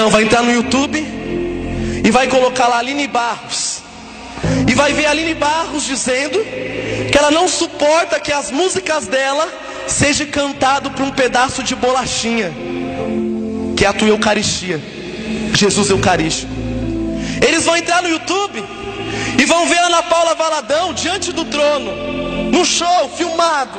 Não, 0.00 0.08
vai 0.08 0.22
entrar 0.22 0.42
no 0.42 0.50
YouTube 0.50 0.98
e 2.02 2.10
vai 2.10 2.26
colocar 2.26 2.68
lá 2.68 2.78
Aline 2.78 3.06
Barros. 3.06 3.82
E 4.66 4.74
vai 4.74 4.94
ver 4.94 5.04
Aline 5.04 5.34
Barros 5.34 5.84
dizendo 5.84 6.38
que 6.42 7.18
ela 7.18 7.30
não 7.30 7.46
suporta 7.46 8.18
que 8.18 8.32
as 8.32 8.50
músicas 8.50 9.06
dela 9.06 9.46
sejam 9.86 10.26
cantado 10.28 10.90
por 10.92 11.02
um 11.02 11.10
pedaço 11.10 11.62
de 11.62 11.76
bolachinha, 11.76 12.50
que 13.76 13.84
é 13.84 13.88
a 13.88 13.92
tua 13.92 14.08
Eucaristia, 14.08 14.80
Jesus 15.52 15.90
Eucarístico. 15.90 16.50
Eles 17.46 17.66
vão 17.66 17.76
entrar 17.76 18.02
no 18.02 18.08
YouTube 18.08 18.64
e 19.38 19.44
vão 19.44 19.66
ver 19.66 19.80
Ana 19.80 20.02
Paula 20.04 20.34
Valadão 20.34 20.94
diante 20.94 21.30
do 21.30 21.44
trono, 21.44 21.92
no 22.50 22.64
show, 22.64 23.10
filmado, 23.18 23.78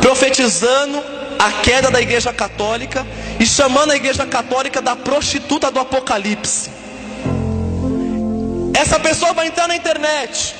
profetizando 0.00 1.02
a 1.40 1.50
queda 1.50 1.90
da 1.90 2.00
Igreja 2.00 2.32
Católica 2.32 3.04
e 3.40 3.46
chamando 3.46 3.90
a 3.92 3.96
Igreja 3.96 4.26
Católica 4.26 4.82
da 4.82 4.94
prostituta 4.94 5.70
do 5.70 5.80
Apocalipse. 5.80 6.70
Essa 8.74 9.00
pessoa 9.00 9.32
vai 9.32 9.46
entrar 9.46 9.66
na 9.66 9.74
internet 9.74 10.54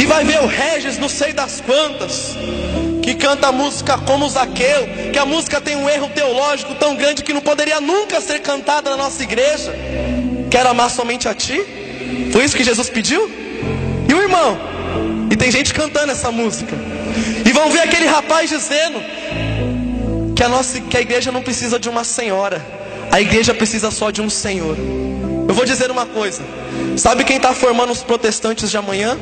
e 0.00 0.06
vai 0.06 0.24
ver 0.24 0.40
o 0.40 0.46
Regis, 0.46 0.98
não 0.98 1.10
sei 1.10 1.34
das 1.34 1.60
quantas, 1.60 2.34
que 3.02 3.14
canta 3.14 3.48
a 3.48 3.52
música 3.52 3.98
como 3.98 4.28
Zaqueu, 4.30 4.88
que 5.12 5.18
a 5.18 5.26
música 5.26 5.60
tem 5.60 5.76
um 5.76 5.88
erro 5.88 6.08
teológico 6.08 6.74
tão 6.76 6.96
grande 6.96 7.22
que 7.22 7.34
não 7.34 7.42
poderia 7.42 7.82
nunca 7.82 8.18
ser 8.18 8.40
cantada 8.40 8.88
na 8.88 8.96
nossa 8.96 9.22
igreja. 9.22 9.74
Quer 10.50 10.66
amar 10.66 10.88
somente 10.88 11.28
a 11.28 11.34
ti? 11.34 11.60
Foi 12.32 12.44
isso 12.44 12.56
que 12.56 12.64
Jesus 12.64 12.88
pediu? 12.88 13.30
E 14.08 14.14
o 14.14 14.22
irmão? 14.22 14.58
E 15.30 15.36
tem 15.36 15.50
gente 15.50 15.74
cantando 15.74 16.12
essa 16.12 16.30
música. 16.30 16.74
E 17.44 17.52
vão 17.52 17.70
ver 17.70 17.80
aquele 17.80 18.06
rapaz 18.06 18.48
dizendo 18.48 19.02
que 20.44 20.46
a 20.46 20.48
nossa 20.50 20.78
que 20.78 20.96
a 20.98 21.00
igreja 21.00 21.32
não 21.32 21.40
precisa 21.40 21.78
de 21.78 21.88
uma 21.88 22.04
senhora. 22.04 22.62
A 23.10 23.18
igreja 23.18 23.54
precisa 23.54 23.90
só 23.90 24.10
de 24.10 24.20
um 24.20 24.28
Senhor. 24.28 24.76
Eu 25.48 25.54
vou 25.54 25.64
dizer 25.64 25.90
uma 25.90 26.04
coisa. 26.04 26.42
Sabe 26.98 27.24
quem 27.24 27.36
está 27.36 27.54
formando 27.54 27.90
os 27.90 28.02
protestantes 28.02 28.70
de 28.70 28.76
amanhã? 28.76 29.16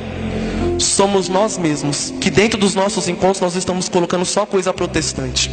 Somos 0.84 1.28
nós 1.28 1.56
mesmos, 1.58 2.12
que 2.20 2.30
dentro 2.30 2.58
dos 2.58 2.74
nossos 2.74 3.08
encontros 3.08 3.40
nós 3.40 3.54
estamos 3.54 3.88
colocando 3.88 4.24
só 4.24 4.44
coisa 4.44 4.72
protestante. 4.72 5.50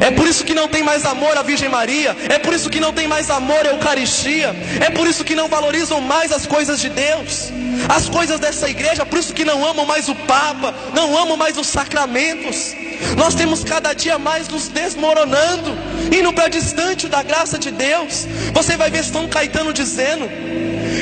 É 0.00 0.10
por 0.10 0.26
isso 0.26 0.44
que 0.44 0.54
não 0.54 0.68
tem 0.68 0.82
mais 0.82 1.04
amor 1.04 1.36
à 1.36 1.42
Virgem 1.42 1.68
Maria, 1.68 2.16
é 2.28 2.38
por 2.38 2.52
isso 2.52 2.70
que 2.70 2.80
não 2.80 2.92
tem 2.92 3.06
mais 3.06 3.30
amor 3.30 3.66
à 3.66 3.70
Eucaristia, 3.70 4.54
é 4.80 4.90
por 4.90 5.06
isso 5.06 5.24
que 5.24 5.34
não 5.34 5.48
valorizam 5.48 6.00
mais 6.00 6.32
as 6.32 6.46
coisas 6.46 6.80
de 6.80 6.88
Deus, 6.88 7.50
as 7.88 8.08
coisas 8.08 8.40
dessa 8.40 8.68
igreja, 8.68 9.06
por 9.06 9.18
isso 9.18 9.32
que 9.32 9.44
não 9.44 9.64
amam 9.66 9.86
mais 9.86 10.08
o 10.08 10.14
Papa, 10.14 10.74
não 10.94 11.16
amam 11.16 11.36
mais 11.36 11.56
os 11.58 11.66
sacramentos. 11.66 12.74
Nós 13.16 13.34
temos 13.34 13.64
cada 13.64 13.92
dia 13.92 14.18
mais 14.18 14.48
nos 14.48 14.68
desmoronando, 14.68 15.76
indo 16.16 16.32
para 16.32 16.48
distante 16.48 17.08
da 17.08 17.22
graça 17.22 17.58
de 17.58 17.70
Deus. 17.70 18.26
Você 18.52 18.76
vai 18.76 18.90
ver 18.90 19.04
São 19.04 19.28
Caetano 19.28 19.72
dizendo 19.72 20.28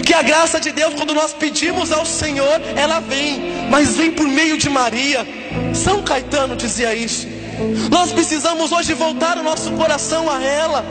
que 0.05 0.15
a 0.15 0.23
graça 0.23 0.61
de 0.61 0.73
Deus, 0.73 0.95
quando 0.95 1.15
nós 1.15 1.33
pedimos 1.33 1.93
ao 1.93 2.05
Senhor, 2.07 2.61
ela 2.77 3.01
vem, 3.01 3.69
mas 3.71 3.97
vem 3.97 4.11
por 4.11 4.27
meio 4.27 4.57
de 4.57 4.69
Maria. 4.69 5.27
São 5.75 6.03
Caetano 6.03 6.57
dizia 6.57 6.95
isso. 6.95 7.27
Nós 7.91 8.13
precisamos 8.13 8.73
hoje 8.73 8.95
voltar 8.95 9.37
o 9.37 9.43
nosso 9.43 9.71
coração 9.73 10.31
a 10.31 10.43
ela. 10.43 10.85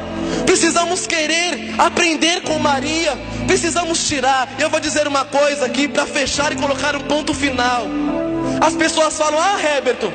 Precisamos 0.46 1.08
querer 1.08 1.74
aprender 1.78 2.42
com 2.42 2.60
Maria. 2.60 3.18
Precisamos 3.48 4.08
tirar. 4.08 4.48
Eu 4.60 4.70
vou 4.70 4.80
dizer 4.80 5.08
uma 5.08 5.26
coisa 5.26 5.66
aqui 5.66 5.88
para 5.88 6.06
fechar 6.06 6.52
e 6.52 6.56
colocar 6.56 6.96
um 6.96 7.02
ponto 7.02 7.34
final. 7.34 7.88
As 8.62 8.76
pessoas 8.76 9.18
falam: 9.18 9.40
"Ah, 9.40 9.58
Heberto, 9.78 10.12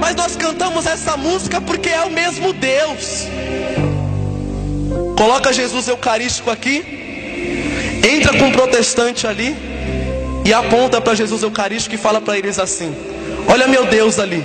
mas 0.00 0.14
nós 0.14 0.36
cantamos 0.36 0.86
essa 0.86 1.16
música 1.16 1.60
porque 1.60 1.88
é 1.88 2.02
o 2.02 2.10
mesmo 2.10 2.52
Deus". 2.52 3.26
Coloca 5.16 5.52
Jesus 5.52 5.88
Eucarístico 5.88 6.50
aqui. 6.50 7.05
Entra 8.06 8.38
com 8.38 8.44
um 8.44 8.52
protestante 8.52 9.26
ali 9.26 9.56
e 10.44 10.54
aponta 10.54 11.00
para 11.00 11.16
Jesus 11.16 11.42
Eucarístico 11.42 11.96
e 11.96 11.98
fala 11.98 12.20
para 12.20 12.38
eles 12.38 12.56
assim: 12.56 12.94
Olha 13.48 13.66
meu 13.66 13.84
Deus 13.86 14.20
ali. 14.20 14.44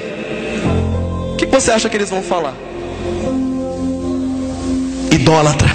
O 1.34 1.36
que 1.38 1.46
você 1.46 1.72
acha 1.72 1.88
que 1.88 1.96
eles 1.96 2.10
vão 2.10 2.24
falar? 2.24 2.56
Idólatra. 5.12 5.70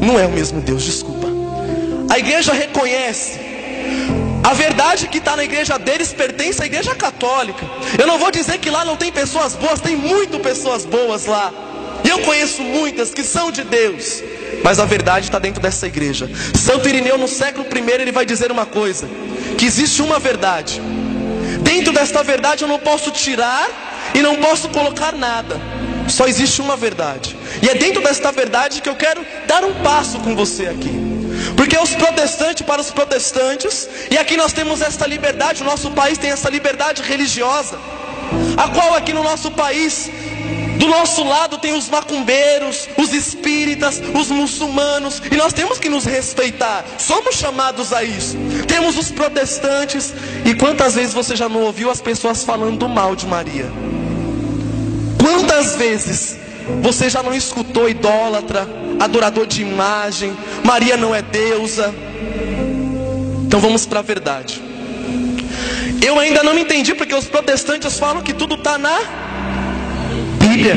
Não 0.00 0.20
é 0.20 0.26
o 0.26 0.30
mesmo 0.30 0.60
Deus, 0.60 0.84
desculpa. 0.84 1.26
A 2.08 2.18
igreja 2.18 2.52
reconhece. 2.52 3.40
A 4.44 4.52
verdade 4.52 5.08
que 5.08 5.18
está 5.18 5.34
na 5.34 5.42
igreja 5.42 5.78
deles 5.78 6.12
pertence 6.12 6.62
à 6.62 6.66
igreja 6.66 6.94
católica. 6.94 7.66
Eu 7.98 8.06
não 8.06 8.18
vou 8.18 8.30
dizer 8.30 8.58
que 8.58 8.70
lá 8.70 8.84
não 8.84 8.94
tem 8.94 9.10
pessoas 9.10 9.56
boas, 9.56 9.80
tem 9.80 9.96
muito 9.96 10.38
pessoas 10.38 10.84
boas 10.84 11.26
lá. 11.26 11.52
Eu 12.14 12.20
conheço 12.20 12.62
muitas 12.62 13.12
que 13.12 13.24
são 13.24 13.50
de 13.50 13.64
Deus. 13.64 14.22
Mas 14.62 14.78
a 14.78 14.84
verdade 14.84 15.26
está 15.26 15.40
dentro 15.40 15.60
dessa 15.60 15.88
igreja. 15.88 16.30
Santo 16.54 16.88
Irineu, 16.88 17.18
no 17.18 17.26
século 17.26 17.66
I, 17.66 17.90
ele 18.00 18.12
vai 18.12 18.24
dizer 18.24 18.52
uma 18.52 18.64
coisa: 18.64 19.08
que 19.58 19.66
existe 19.66 20.00
uma 20.00 20.20
verdade. 20.20 20.80
Dentro 21.62 21.92
desta 21.92 22.22
verdade 22.22 22.62
eu 22.62 22.68
não 22.68 22.78
posso 22.78 23.10
tirar 23.10 23.68
e 24.14 24.22
não 24.22 24.36
posso 24.36 24.68
colocar 24.68 25.12
nada. 25.12 25.60
Só 26.08 26.26
existe 26.28 26.60
uma 26.60 26.76
verdade. 26.76 27.36
E 27.60 27.68
é 27.68 27.74
dentro 27.74 28.00
desta 28.00 28.30
verdade 28.30 28.80
que 28.80 28.88
eu 28.88 28.94
quero 28.94 29.26
dar 29.48 29.64
um 29.64 29.74
passo 29.82 30.20
com 30.20 30.36
você 30.36 30.66
aqui. 30.66 30.94
Porque 31.56 31.76
os 31.76 31.96
protestantes 31.96 32.64
para 32.64 32.80
os 32.80 32.92
protestantes, 32.92 33.88
e 34.08 34.16
aqui 34.16 34.36
nós 34.36 34.52
temos 34.52 34.80
esta 34.80 35.04
liberdade, 35.04 35.62
o 35.62 35.66
nosso 35.66 35.90
país 35.90 36.16
tem 36.16 36.30
essa 36.30 36.48
liberdade 36.48 37.02
religiosa, 37.02 37.76
a 38.56 38.68
qual 38.68 38.94
aqui 38.94 39.12
no 39.12 39.24
nosso 39.24 39.50
país 39.50 40.08
do 40.78 40.88
nosso 40.88 41.24
lado 41.24 41.58
tem 41.58 41.72
os 41.72 41.88
macumbeiros, 41.88 42.88
os 42.96 43.12
espíritas, 43.12 44.00
os 44.14 44.30
muçulmanos, 44.30 45.22
e 45.30 45.36
nós 45.36 45.52
temos 45.52 45.78
que 45.78 45.88
nos 45.88 46.04
respeitar. 46.04 46.84
Somos 46.98 47.36
chamados 47.36 47.92
a 47.92 48.02
isso. 48.02 48.36
Temos 48.66 48.98
os 48.98 49.10
protestantes, 49.10 50.12
e 50.44 50.54
quantas 50.54 50.94
vezes 50.94 51.14
você 51.14 51.36
já 51.36 51.48
não 51.48 51.62
ouviu 51.62 51.90
as 51.90 52.00
pessoas 52.00 52.44
falando 52.44 52.88
mal 52.88 53.14
de 53.14 53.26
Maria? 53.26 53.70
Quantas 55.20 55.76
vezes 55.76 56.36
você 56.82 57.08
já 57.08 57.22
não 57.22 57.34
escutou 57.34 57.88
idólatra, 57.88 58.68
adorador 59.00 59.46
de 59.46 59.62
imagem, 59.62 60.36
Maria 60.62 60.96
não 60.96 61.14
é 61.14 61.22
deusa? 61.22 61.94
Então 63.46 63.60
vamos 63.60 63.86
para 63.86 64.00
a 64.00 64.02
verdade. 64.02 64.60
Eu 66.04 66.18
ainda 66.18 66.42
não 66.42 66.58
entendi 66.58 66.94
porque 66.94 67.14
os 67.14 67.26
protestantes 67.26 67.98
falam 67.98 68.22
que 68.22 68.34
tudo 68.34 68.56
está 68.56 68.76
na 68.76 69.23
Bíblia. 70.56 70.76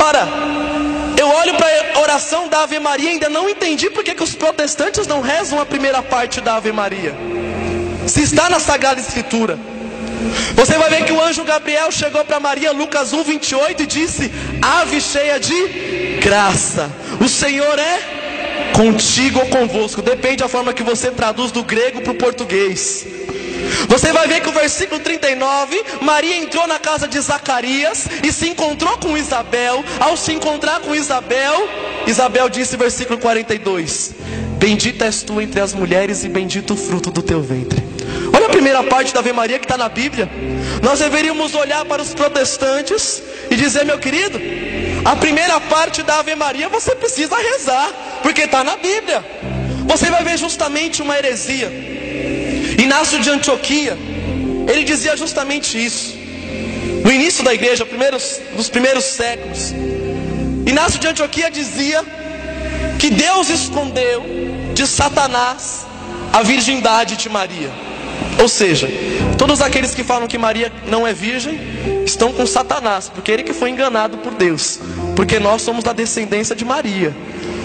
Ora, 0.00 0.28
eu 1.18 1.28
olho 1.28 1.54
para 1.56 1.66
a 1.94 2.00
oração 2.00 2.48
da 2.48 2.62
Ave 2.62 2.78
Maria 2.78 3.10
e 3.10 3.12
ainda 3.14 3.28
não 3.28 3.48
entendi 3.48 3.90
porque 3.90 4.14
que 4.14 4.22
os 4.22 4.34
protestantes 4.34 5.08
não 5.08 5.20
rezam 5.20 5.60
a 5.60 5.66
primeira 5.66 6.00
parte 6.02 6.40
da 6.40 6.54
Ave 6.54 6.70
Maria. 6.70 7.14
Se 8.06 8.22
está 8.22 8.48
na 8.48 8.60
Sagrada 8.60 9.00
Escritura. 9.00 9.58
Você 10.54 10.78
vai 10.78 10.88
ver 10.88 11.04
que 11.04 11.12
o 11.12 11.20
anjo 11.20 11.42
Gabriel 11.42 11.90
chegou 11.90 12.24
para 12.24 12.38
Maria, 12.38 12.70
Lucas 12.70 13.12
1, 13.12 13.24
28, 13.24 13.82
e 13.82 13.86
disse: 13.86 14.30
Ave 14.62 15.00
cheia 15.00 15.40
de 15.40 16.18
graça, 16.22 16.88
o 17.20 17.28
Senhor 17.28 17.76
é 17.76 18.72
contigo 18.72 19.40
ou 19.40 19.46
convosco, 19.46 20.00
depende 20.00 20.36
da 20.36 20.48
forma 20.48 20.72
que 20.72 20.84
você 20.84 21.10
traduz 21.10 21.50
do 21.50 21.64
grego 21.64 22.00
para 22.02 22.12
o 22.12 22.14
português. 22.14 23.04
Você 23.88 24.12
vai 24.12 24.26
ver 24.26 24.40
que 24.40 24.48
o 24.48 24.52
versículo 24.52 25.00
39, 25.00 25.82
Maria 26.00 26.36
entrou 26.36 26.66
na 26.66 26.78
casa 26.78 27.06
de 27.06 27.20
Zacarias 27.20 28.06
e 28.22 28.32
se 28.32 28.48
encontrou 28.48 28.96
com 28.98 29.16
Isabel. 29.16 29.84
Ao 30.00 30.16
se 30.16 30.32
encontrar 30.32 30.80
com 30.80 30.94
Isabel, 30.94 31.68
Isabel 32.06 32.48
disse, 32.48 32.76
versículo 32.76 33.18
42: 33.18 34.12
Bendita 34.58 35.06
és 35.06 35.22
tu 35.22 35.40
entre 35.40 35.60
as 35.60 35.74
mulheres 35.74 36.24
e 36.24 36.28
bendito 36.28 36.74
o 36.74 36.76
fruto 36.76 37.10
do 37.10 37.22
teu 37.22 37.42
ventre. 37.42 37.82
Olha 38.32 38.46
a 38.46 38.50
primeira 38.50 38.82
parte 38.84 39.12
da 39.12 39.20
Ave 39.20 39.32
Maria 39.32 39.58
que 39.58 39.64
está 39.64 39.76
na 39.76 39.88
Bíblia. 39.88 40.28
Nós 40.82 40.98
deveríamos 41.00 41.54
olhar 41.54 41.84
para 41.84 42.02
os 42.02 42.14
protestantes 42.14 43.22
e 43.50 43.56
dizer, 43.56 43.84
meu 43.84 43.98
querido, 43.98 44.40
a 45.04 45.16
primeira 45.16 45.60
parte 45.60 46.02
da 46.02 46.18
Ave 46.20 46.34
Maria 46.34 46.68
você 46.68 46.94
precisa 46.94 47.36
rezar, 47.36 47.90
porque 48.22 48.42
está 48.42 48.62
na 48.62 48.76
Bíblia. 48.76 49.24
Você 49.86 50.10
vai 50.10 50.24
ver 50.24 50.38
justamente 50.38 51.02
uma 51.02 51.16
heresia. 51.16 52.01
Inácio 52.92 53.20
de 53.20 53.30
Antioquia, 53.30 53.96
ele 54.68 54.84
dizia 54.84 55.16
justamente 55.16 55.82
isso. 55.82 56.14
No 57.02 57.10
início 57.10 57.42
da 57.42 57.54
igreja, 57.54 57.86
primeiros, 57.86 58.38
nos 58.54 58.68
primeiros 58.68 59.04
séculos, 59.04 59.72
Inácio 60.66 61.00
de 61.00 61.06
Antioquia 61.08 61.50
dizia 61.50 62.04
que 62.98 63.08
Deus 63.08 63.48
escondeu 63.48 64.22
de 64.74 64.86
Satanás 64.86 65.86
a 66.34 66.42
virgindade 66.42 67.16
de 67.16 67.30
Maria. 67.30 67.70
Ou 68.38 68.46
seja, 68.46 68.90
todos 69.38 69.62
aqueles 69.62 69.94
que 69.94 70.04
falam 70.04 70.28
que 70.28 70.36
Maria 70.36 70.70
não 70.86 71.06
é 71.06 71.14
virgem 71.14 71.58
estão 72.04 72.30
com 72.30 72.44
Satanás, 72.44 73.08
porque 73.08 73.32
ele 73.32 73.42
que 73.42 73.54
foi 73.54 73.70
enganado 73.70 74.18
por 74.18 74.34
Deus. 74.34 74.78
Porque 75.16 75.38
nós 75.38 75.62
somos 75.62 75.82
da 75.82 75.94
descendência 75.94 76.54
de 76.54 76.66
Maria, 76.66 77.16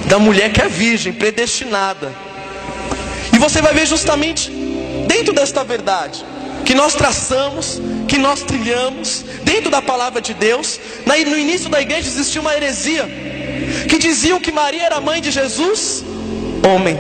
da 0.08 0.20
mulher 0.20 0.54
que 0.54 0.62
é 0.62 0.70
virgem, 0.70 1.12
predestinada. 1.12 2.14
E 3.34 3.38
você 3.38 3.62
vai 3.62 3.74
ver 3.74 3.86
justamente 3.86 4.57
dentro 5.08 5.34
desta 5.34 5.64
verdade 5.64 6.24
que 6.66 6.76
nós 6.76 6.96
traçamos, 6.96 7.82
que 8.08 8.18
nós 8.18 8.42
trilhamos, 8.42 9.24
dentro 9.44 9.72
da 9.72 9.82
palavra 9.82 10.22
de 10.22 10.34
Deus, 10.34 10.80
no 11.06 11.38
início 11.38 11.70
da 11.70 11.82
igreja 11.82 12.08
existia 12.08 12.42
uma 12.42 12.54
heresia, 12.54 13.08
que 13.88 13.98
diziam 13.98 14.40
que 14.40 14.52
Maria 14.52 14.84
era 14.84 15.00
mãe 15.00 15.22
de 15.22 15.32
Jesus? 15.32 16.04
Homem. 16.68 16.98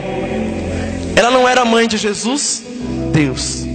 Ela 1.17 1.31
não 1.31 1.47
era 1.47 1.65
mãe 1.65 1.87
de 1.87 1.97
Jesus? 1.97 2.63
Deus. 3.11 3.65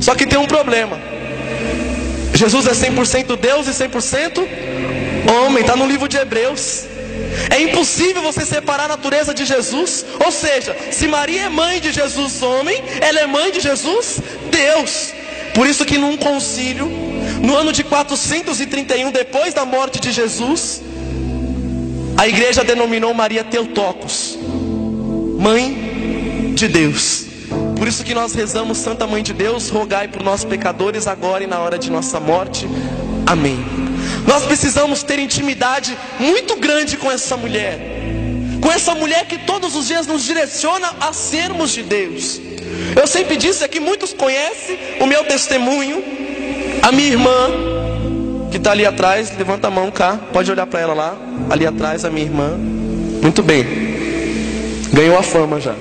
Só 0.00 0.14
que 0.14 0.26
tem 0.26 0.38
um 0.38 0.46
problema. 0.46 1.00
Jesus 2.34 2.66
é 2.66 2.72
100% 2.72 3.36
Deus 3.36 3.66
e 3.66 3.70
100% 3.70 4.46
homem, 5.32 5.62
está 5.62 5.74
no 5.74 5.86
livro 5.86 6.08
de 6.08 6.16
Hebreus. 6.16 6.84
É 7.50 7.60
impossível 7.62 8.22
você 8.22 8.44
separar 8.44 8.84
a 8.84 8.88
natureza 8.88 9.34
de 9.34 9.44
Jesus. 9.44 10.04
Ou 10.24 10.30
seja, 10.30 10.76
se 10.90 11.06
Maria 11.06 11.42
é 11.42 11.48
mãe 11.48 11.80
de 11.80 11.92
Jesus 11.92 12.42
homem, 12.42 12.82
ela 13.00 13.20
é 13.20 13.26
mãe 13.26 13.50
de 13.50 13.60
Jesus 13.60 14.20
Deus. 14.50 15.12
Por 15.54 15.66
isso 15.66 15.84
que 15.84 15.98
num 15.98 16.16
concílio, 16.16 16.86
no 17.40 17.56
ano 17.56 17.72
de 17.72 17.84
431 17.84 19.10
depois 19.10 19.54
da 19.54 19.64
morte 19.64 20.00
de 20.00 20.10
Jesus, 20.10 20.82
a 22.16 22.26
igreja 22.26 22.64
denominou 22.64 23.12
Maria 23.14 23.44
Teotocos, 23.44 24.38
mãe 25.38 26.52
de 26.54 26.68
Deus. 26.68 27.26
Por 27.76 27.88
isso 27.88 28.04
que 28.04 28.14
nós 28.14 28.32
rezamos 28.34 28.78
Santa 28.78 29.06
Mãe 29.06 29.22
de 29.22 29.32
Deus, 29.32 29.68
rogai 29.68 30.08
por 30.08 30.22
nós 30.22 30.44
pecadores 30.44 31.06
agora 31.06 31.44
e 31.44 31.46
na 31.46 31.58
hora 31.58 31.78
de 31.78 31.90
nossa 31.90 32.18
morte. 32.18 32.66
Amém. 33.26 33.93
Nós 34.26 34.44
precisamos 34.44 35.02
ter 35.02 35.18
intimidade 35.18 35.96
muito 36.18 36.56
grande 36.56 36.96
com 36.96 37.10
essa 37.10 37.36
mulher. 37.36 37.78
Com 38.60 38.72
essa 38.72 38.94
mulher 38.94 39.26
que 39.26 39.38
todos 39.38 39.76
os 39.76 39.86
dias 39.86 40.06
nos 40.06 40.24
direciona 40.24 40.90
a 41.00 41.12
sermos 41.12 41.70
de 41.72 41.82
Deus. 41.82 42.40
Eu 42.96 43.06
sempre 43.06 43.36
disse 43.36 43.62
aqui, 43.62 43.78
muitos 43.78 44.12
conhecem 44.12 44.78
o 45.00 45.06
meu 45.06 45.24
testemunho. 45.24 46.02
A 46.82 46.90
minha 46.92 47.08
irmã, 47.08 47.50
que 48.50 48.56
está 48.56 48.72
ali 48.72 48.86
atrás, 48.86 49.32
levanta 49.36 49.68
a 49.68 49.70
mão 49.70 49.90
cá, 49.90 50.18
pode 50.32 50.50
olhar 50.50 50.66
para 50.66 50.80
ela 50.80 50.94
lá. 50.94 51.16
Ali 51.50 51.66
atrás, 51.66 52.04
a 52.04 52.10
minha 52.10 52.24
irmã. 52.24 52.56
Muito 53.22 53.42
bem, 53.42 53.64
ganhou 54.92 55.18
a 55.18 55.22
fama 55.22 55.60
já. 55.60 55.74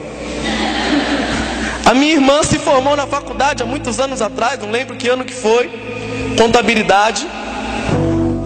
A 1.86 1.94
minha 1.94 2.13
irmã 2.13 2.42
se 2.44 2.57
formou 2.57 2.96
na 2.96 3.06
faculdade 3.06 3.62
há 3.62 3.66
muitos 3.66 4.00
anos 4.00 4.22
atrás, 4.22 4.60
não 4.60 4.72
lembro 4.72 4.96
que 4.96 5.10
ano 5.10 5.25
que 5.25 5.34
foi, 5.34 5.69
contabilidade. 6.38 7.28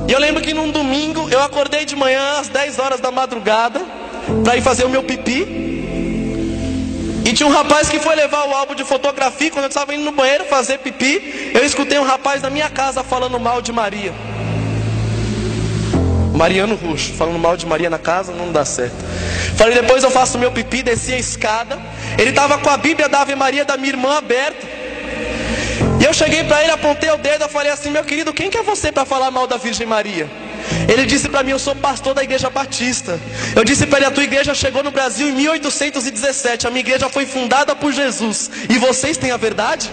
E 0.07 0.11
eu 0.11 0.19
lembro 0.19 0.41
que 0.41 0.53
num 0.53 0.71
domingo 0.71 1.29
eu 1.29 1.41
acordei 1.43 1.83
de 1.83 1.95
manhã 1.95 2.39
às 2.39 2.47
10 2.47 2.79
horas 2.79 2.99
da 3.01 3.11
madrugada 3.11 3.85
para 4.43 4.55
ir 4.55 4.61
fazer 4.61 4.85
o 4.85 4.89
meu 4.89 5.03
pipi. 5.03 5.67
E 7.25 7.33
tinha 7.33 7.45
um 7.45 7.51
rapaz 7.51 7.89
que 7.89 7.99
foi 7.99 8.15
levar 8.15 8.47
o 8.47 8.53
álbum 8.53 8.73
de 8.73 8.85
fotografia. 8.85 9.51
Quando 9.51 9.65
eu 9.65 9.69
estava 9.69 9.93
indo 9.93 10.05
no 10.05 10.13
banheiro 10.13 10.45
fazer 10.45 10.77
pipi, 10.77 11.51
eu 11.53 11.65
escutei 11.65 11.99
um 11.99 12.05
rapaz 12.05 12.41
da 12.41 12.49
minha 12.49 12.69
casa 12.69 13.03
falando 13.03 13.37
mal 13.37 13.61
de 13.61 13.73
Maria. 13.73 14.13
Mariano 16.33 16.75
Ruxo, 16.75 17.13
falando 17.13 17.39
mal 17.39 17.57
de 17.57 17.65
Maria 17.65 17.89
na 17.89 17.97
casa, 17.97 18.31
não 18.31 18.51
dá 18.51 18.63
certo. 18.63 19.03
Falei, 19.57 19.73
depois 19.73 20.03
eu 20.03 20.11
faço 20.11 20.37
meu 20.37 20.51
pipi, 20.51 20.83
desci 20.83 21.13
a 21.13 21.17
escada. 21.17 21.77
Ele 22.17 22.29
estava 22.29 22.59
com 22.59 22.69
a 22.69 22.77
Bíblia 22.77 23.09
da 23.09 23.21
Ave 23.21 23.35
Maria 23.35 23.65
da 23.65 23.75
minha 23.75 23.89
irmã 23.89 24.17
aberta. 24.17 24.76
E 25.99 26.05
eu 26.05 26.13
cheguei 26.13 26.43
para 26.43 26.61
ele, 26.61 26.71
apontei 26.71 27.09
o 27.09 27.17
dedo, 27.17 27.43
eu 27.43 27.49
falei 27.49 27.71
assim: 27.71 27.89
Meu 27.89 28.03
querido, 28.03 28.33
quem 28.33 28.49
que 28.49 28.57
é 28.57 28.63
você 28.63 28.91
para 28.91 29.05
falar 29.05 29.31
mal 29.31 29.47
da 29.47 29.57
Virgem 29.57 29.87
Maria? 29.87 30.29
Ele 30.87 31.05
disse 31.05 31.27
para 31.29 31.43
mim: 31.43 31.51
Eu 31.51 31.59
sou 31.59 31.75
pastor 31.75 32.13
da 32.13 32.23
igreja 32.23 32.49
batista. 32.49 33.19
Eu 33.55 33.63
disse 33.63 33.85
para 33.87 33.99
ele: 33.99 34.05
A 34.07 34.11
tua 34.11 34.23
igreja 34.23 34.53
chegou 34.53 34.83
no 34.83 34.91
Brasil 34.91 35.29
em 35.29 35.33
1817. 35.33 36.67
A 36.67 36.69
minha 36.69 36.81
igreja 36.81 37.09
foi 37.09 37.25
fundada 37.25 37.75
por 37.75 37.91
Jesus. 37.91 38.49
E 38.69 38.77
vocês 38.77 39.17
têm 39.17 39.31
a 39.31 39.37
verdade? 39.37 39.89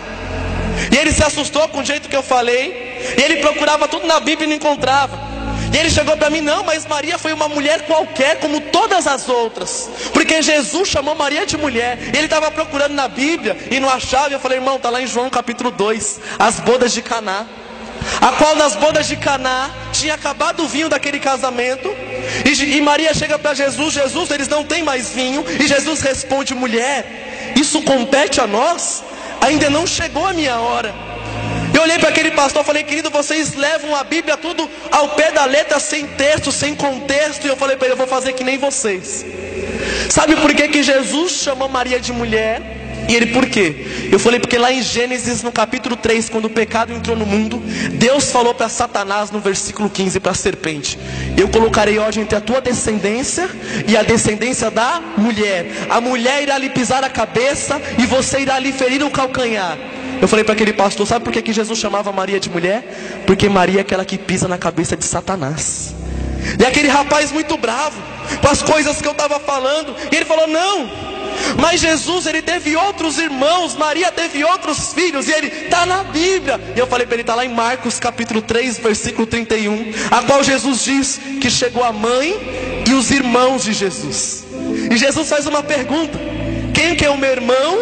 E 0.92 0.96
ele 0.96 1.12
se 1.12 1.22
assustou 1.22 1.68
com 1.68 1.80
o 1.80 1.84
jeito 1.84 2.08
que 2.08 2.16
eu 2.16 2.22
falei. 2.22 2.94
E 3.16 3.22
ele 3.22 3.36
procurava 3.36 3.88
tudo 3.88 4.06
na 4.06 4.20
Bíblia 4.20 4.46
e 4.46 4.48
não 4.48 4.56
encontrava. 4.56 5.33
E 5.74 5.76
ele 5.76 5.90
chegou 5.90 6.16
para 6.16 6.30
mim: 6.30 6.40
Não, 6.40 6.62
mas 6.62 6.86
Maria 6.86 7.18
foi 7.18 7.32
uma 7.32 7.48
mulher 7.48 7.82
qualquer, 7.82 8.38
como 8.38 8.60
todas 8.60 9.08
as 9.08 9.28
outras. 9.28 9.90
Porque 10.12 10.40
Jesus 10.40 10.88
chamou 10.88 11.16
Maria 11.16 11.44
de 11.44 11.56
mulher. 11.56 11.98
E 12.14 12.16
ele 12.16 12.26
estava 12.26 12.48
procurando 12.48 12.94
na 12.94 13.08
Bíblia 13.08 13.56
e 13.70 13.80
não 13.80 13.90
achava. 13.90 14.30
E 14.30 14.34
eu 14.34 14.40
falei: 14.40 14.58
Irmão, 14.58 14.76
está 14.76 14.88
lá 14.88 15.02
em 15.02 15.06
João 15.08 15.28
capítulo 15.28 15.72
2, 15.72 16.20
as 16.38 16.60
bodas 16.60 16.92
de 16.92 17.02
Caná 17.02 17.44
a 18.20 18.32
qual 18.32 18.54
nas 18.54 18.76
bodas 18.76 19.06
de 19.06 19.16
Caná 19.16 19.70
tinha 19.92 20.14
acabado 20.14 20.62
o 20.62 20.68
vinho 20.68 20.88
daquele 20.88 21.18
casamento. 21.18 21.88
E, 22.44 22.76
e 22.76 22.80
Maria 22.82 23.14
chega 23.14 23.38
para 23.38 23.54
Jesus, 23.54 23.94
Jesus, 23.94 24.30
eles 24.30 24.48
não 24.48 24.62
têm 24.62 24.82
mais 24.82 25.10
vinho. 25.10 25.44
E 25.58 25.66
Jesus 25.66 26.00
responde: 26.00 26.54
mulher, 26.54 27.54
isso 27.56 27.82
compete 27.82 28.40
a 28.40 28.46
nós? 28.46 29.02
Ainda 29.40 29.68
não 29.70 29.86
chegou 29.86 30.26
a 30.26 30.32
minha 30.32 30.58
hora. 30.58 31.13
Eu 31.74 31.82
olhei 31.82 31.98
para 31.98 32.08
aquele 32.08 32.30
pastor 32.30 32.62
e 32.62 32.64
falei, 32.64 32.84
querido, 32.84 33.10
vocês 33.10 33.54
levam 33.54 33.96
a 33.96 34.04
Bíblia 34.04 34.36
tudo 34.36 34.70
ao 34.92 35.08
pé 35.10 35.32
da 35.32 35.44
letra, 35.44 35.80
sem 35.80 36.06
texto, 36.06 36.52
sem 36.52 36.74
contexto. 36.74 37.44
E 37.44 37.48
eu 37.48 37.56
falei 37.56 37.76
para 37.76 37.86
ele, 37.86 37.94
eu 37.94 37.98
vou 37.98 38.06
fazer 38.06 38.32
que 38.32 38.44
nem 38.44 38.56
vocês. 38.56 39.26
Sabe 40.08 40.36
por 40.36 40.54
que, 40.54 40.68
que 40.68 40.82
Jesus 40.82 41.32
chamou 41.32 41.68
Maria 41.68 41.98
de 41.98 42.12
mulher? 42.12 42.84
E 43.08 43.14
ele, 43.14 43.26
por 43.26 43.46
quê? 43.46 44.08
Eu 44.10 44.18
falei, 44.18 44.40
porque 44.40 44.56
lá 44.56 44.72
em 44.72 44.82
Gênesis, 44.82 45.42
no 45.42 45.52
capítulo 45.52 45.96
3, 45.96 46.28
quando 46.28 46.46
o 46.46 46.50
pecado 46.50 46.92
entrou 46.92 47.16
no 47.16 47.26
mundo, 47.26 47.62
Deus 47.92 48.30
falou 48.30 48.54
para 48.54 48.68
Satanás 48.68 49.30
no 49.30 49.40
versículo 49.40 49.90
15, 49.90 50.20
para 50.20 50.32
a 50.32 50.34
serpente: 50.34 50.98
Eu 51.36 51.48
colocarei 51.48 51.98
ódio 51.98 52.22
entre 52.22 52.36
a 52.36 52.40
tua 52.40 52.60
descendência 52.60 53.50
e 53.86 53.96
a 53.96 54.02
descendência 54.02 54.70
da 54.70 55.02
mulher. 55.18 55.66
A 55.90 56.00
mulher 56.00 56.42
irá 56.42 56.56
lhe 56.56 56.70
pisar 56.70 57.04
a 57.04 57.10
cabeça 57.10 57.80
e 57.98 58.06
você 58.06 58.40
irá 58.40 58.58
lhe 58.58 58.72
ferir 58.72 59.04
o 59.04 59.10
calcanhar. 59.10 59.76
Eu 60.20 60.28
falei 60.28 60.44
para 60.44 60.54
aquele 60.54 60.72
pastor: 60.72 61.06
Sabe 61.06 61.24
por 61.24 61.32
que, 61.32 61.52
Jesus 61.52 61.78
chamava 61.78 62.12
Maria 62.12 62.40
de 62.40 62.50
mulher? 62.50 63.22
Porque 63.26 63.48
Maria 63.48 63.78
é 63.78 63.82
aquela 63.82 64.04
que 64.04 64.18
pisa 64.18 64.48
na 64.48 64.58
cabeça 64.58 64.96
de 64.96 65.04
Satanás. 65.04 65.94
E 66.58 66.64
aquele 66.64 66.88
rapaz 66.88 67.32
muito 67.32 67.56
bravo 67.56 68.00
com 68.40 68.48
as 68.48 68.62
coisas 68.62 69.00
que 69.00 69.08
eu 69.08 69.12
estava 69.12 69.38
falando, 69.40 69.94
e 70.10 70.16
ele 70.16 70.24
falou: 70.24 70.46
Não. 70.46 71.14
Mas 71.58 71.80
Jesus, 71.80 72.26
ele 72.26 72.42
teve 72.42 72.76
outros 72.76 73.18
irmãos, 73.18 73.74
Maria 73.74 74.10
teve 74.12 74.44
outros 74.44 74.92
filhos, 74.92 75.28
e 75.28 75.32
ele 75.32 75.48
está 75.48 75.84
na 75.84 76.04
Bíblia. 76.04 76.60
E 76.76 76.78
eu 76.78 76.86
falei 76.86 77.06
para 77.06 77.16
ele, 77.16 77.22
está 77.22 77.34
lá 77.34 77.44
em 77.44 77.48
Marcos 77.48 77.98
capítulo 77.98 78.40
3, 78.40 78.78
versículo 78.78 79.26
31, 79.26 79.92
a 80.10 80.22
qual 80.22 80.42
Jesus 80.42 80.84
diz 80.84 81.20
que 81.40 81.50
chegou 81.50 81.82
a 81.82 81.92
mãe 81.92 82.84
e 82.88 82.94
os 82.94 83.10
irmãos 83.10 83.64
de 83.64 83.72
Jesus. 83.72 84.44
E 84.90 84.96
Jesus 84.96 85.28
faz 85.28 85.46
uma 85.46 85.62
pergunta: 85.62 86.18
quem 86.72 86.94
que 86.94 87.04
é 87.04 87.10
o 87.10 87.18
meu 87.18 87.30
irmão 87.30 87.78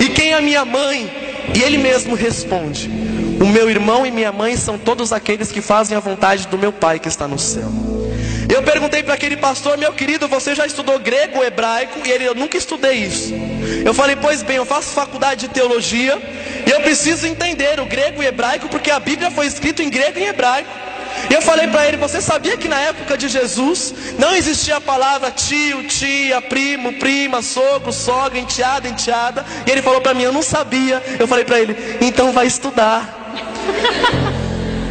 e 0.00 0.08
quem 0.08 0.32
é 0.32 0.34
a 0.34 0.40
minha 0.40 0.64
mãe? 0.64 1.25
E 1.54 1.62
ele 1.62 1.78
mesmo 1.78 2.14
responde: 2.14 2.88
O 3.40 3.46
meu 3.46 3.70
irmão 3.70 4.06
e 4.06 4.10
minha 4.10 4.32
mãe 4.32 4.56
são 4.56 4.78
todos 4.78 5.12
aqueles 5.12 5.52
que 5.52 5.60
fazem 5.60 5.96
a 5.96 6.00
vontade 6.00 6.46
do 6.48 6.58
meu 6.58 6.72
Pai 6.72 6.98
que 6.98 7.08
está 7.08 7.26
no 7.26 7.38
céu. 7.38 7.70
Eu 8.48 8.62
perguntei 8.62 9.02
para 9.02 9.14
aquele 9.14 9.36
pastor, 9.36 9.76
meu 9.76 9.92
querido, 9.92 10.28
você 10.28 10.54
já 10.54 10.64
estudou 10.64 10.98
grego, 11.00 11.42
hebraico? 11.42 12.00
E 12.06 12.10
ele, 12.10 12.24
eu 12.24 12.34
nunca 12.34 12.56
estudei 12.56 12.94
isso. 12.94 13.34
Eu 13.84 13.92
falei, 13.92 14.14
pois 14.14 14.42
bem, 14.42 14.56
eu 14.56 14.64
faço 14.64 14.90
faculdade 14.90 15.48
de 15.48 15.52
teologia 15.52 16.16
e 16.64 16.70
eu 16.70 16.80
preciso 16.80 17.26
entender 17.26 17.80
o 17.80 17.86
grego 17.86 18.22
e 18.22 18.26
hebraico 18.26 18.68
porque 18.68 18.90
a 18.90 19.00
Bíblia 19.00 19.30
foi 19.30 19.46
escrita 19.46 19.82
em 19.82 19.90
grego 19.90 20.18
e 20.18 20.24
hebraico. 20.24 20.85
E 21.30 21.34
eu 21.34 21.42
falei 21.42 21.66
para 21.68 21.86
ele, 21.86 21.96
você 21.96 22.20
sabia 22.20 22.56
que 22.56 22.68
na 22.68 22.80
época 22.80 23.16
de 23.16 23.28
Jesus 23.28 23.94
não 24.18 24.34
existia 24.34 24.76
a 24.76 24.80
palavra 24.80 25.30
tio, 25.30 25.84
tia, 25.84 26.40
primo, 26.40 26.92
prima, 26.94 27.42
sogro, 27.42 27.92
sogra, 27.92 28.38
enteada, 28.38 28.88
enteada? 28.88 29.44
E 29.66 29.70
ele 29.70 29.82
falou 29.82 30.00
para 30.00 30.14
mim, 30.14 30.22
eu 30.22 30.32
não 30.32 30.42
sabia. 30.42 31.02
Eu 31.18 31.26
falei 31.26 31.44
para 31.44 31.60
ele, 31.60 31.98
então 32.00 32.32
vai 32.32 32.46
estudar. 32.46 33.34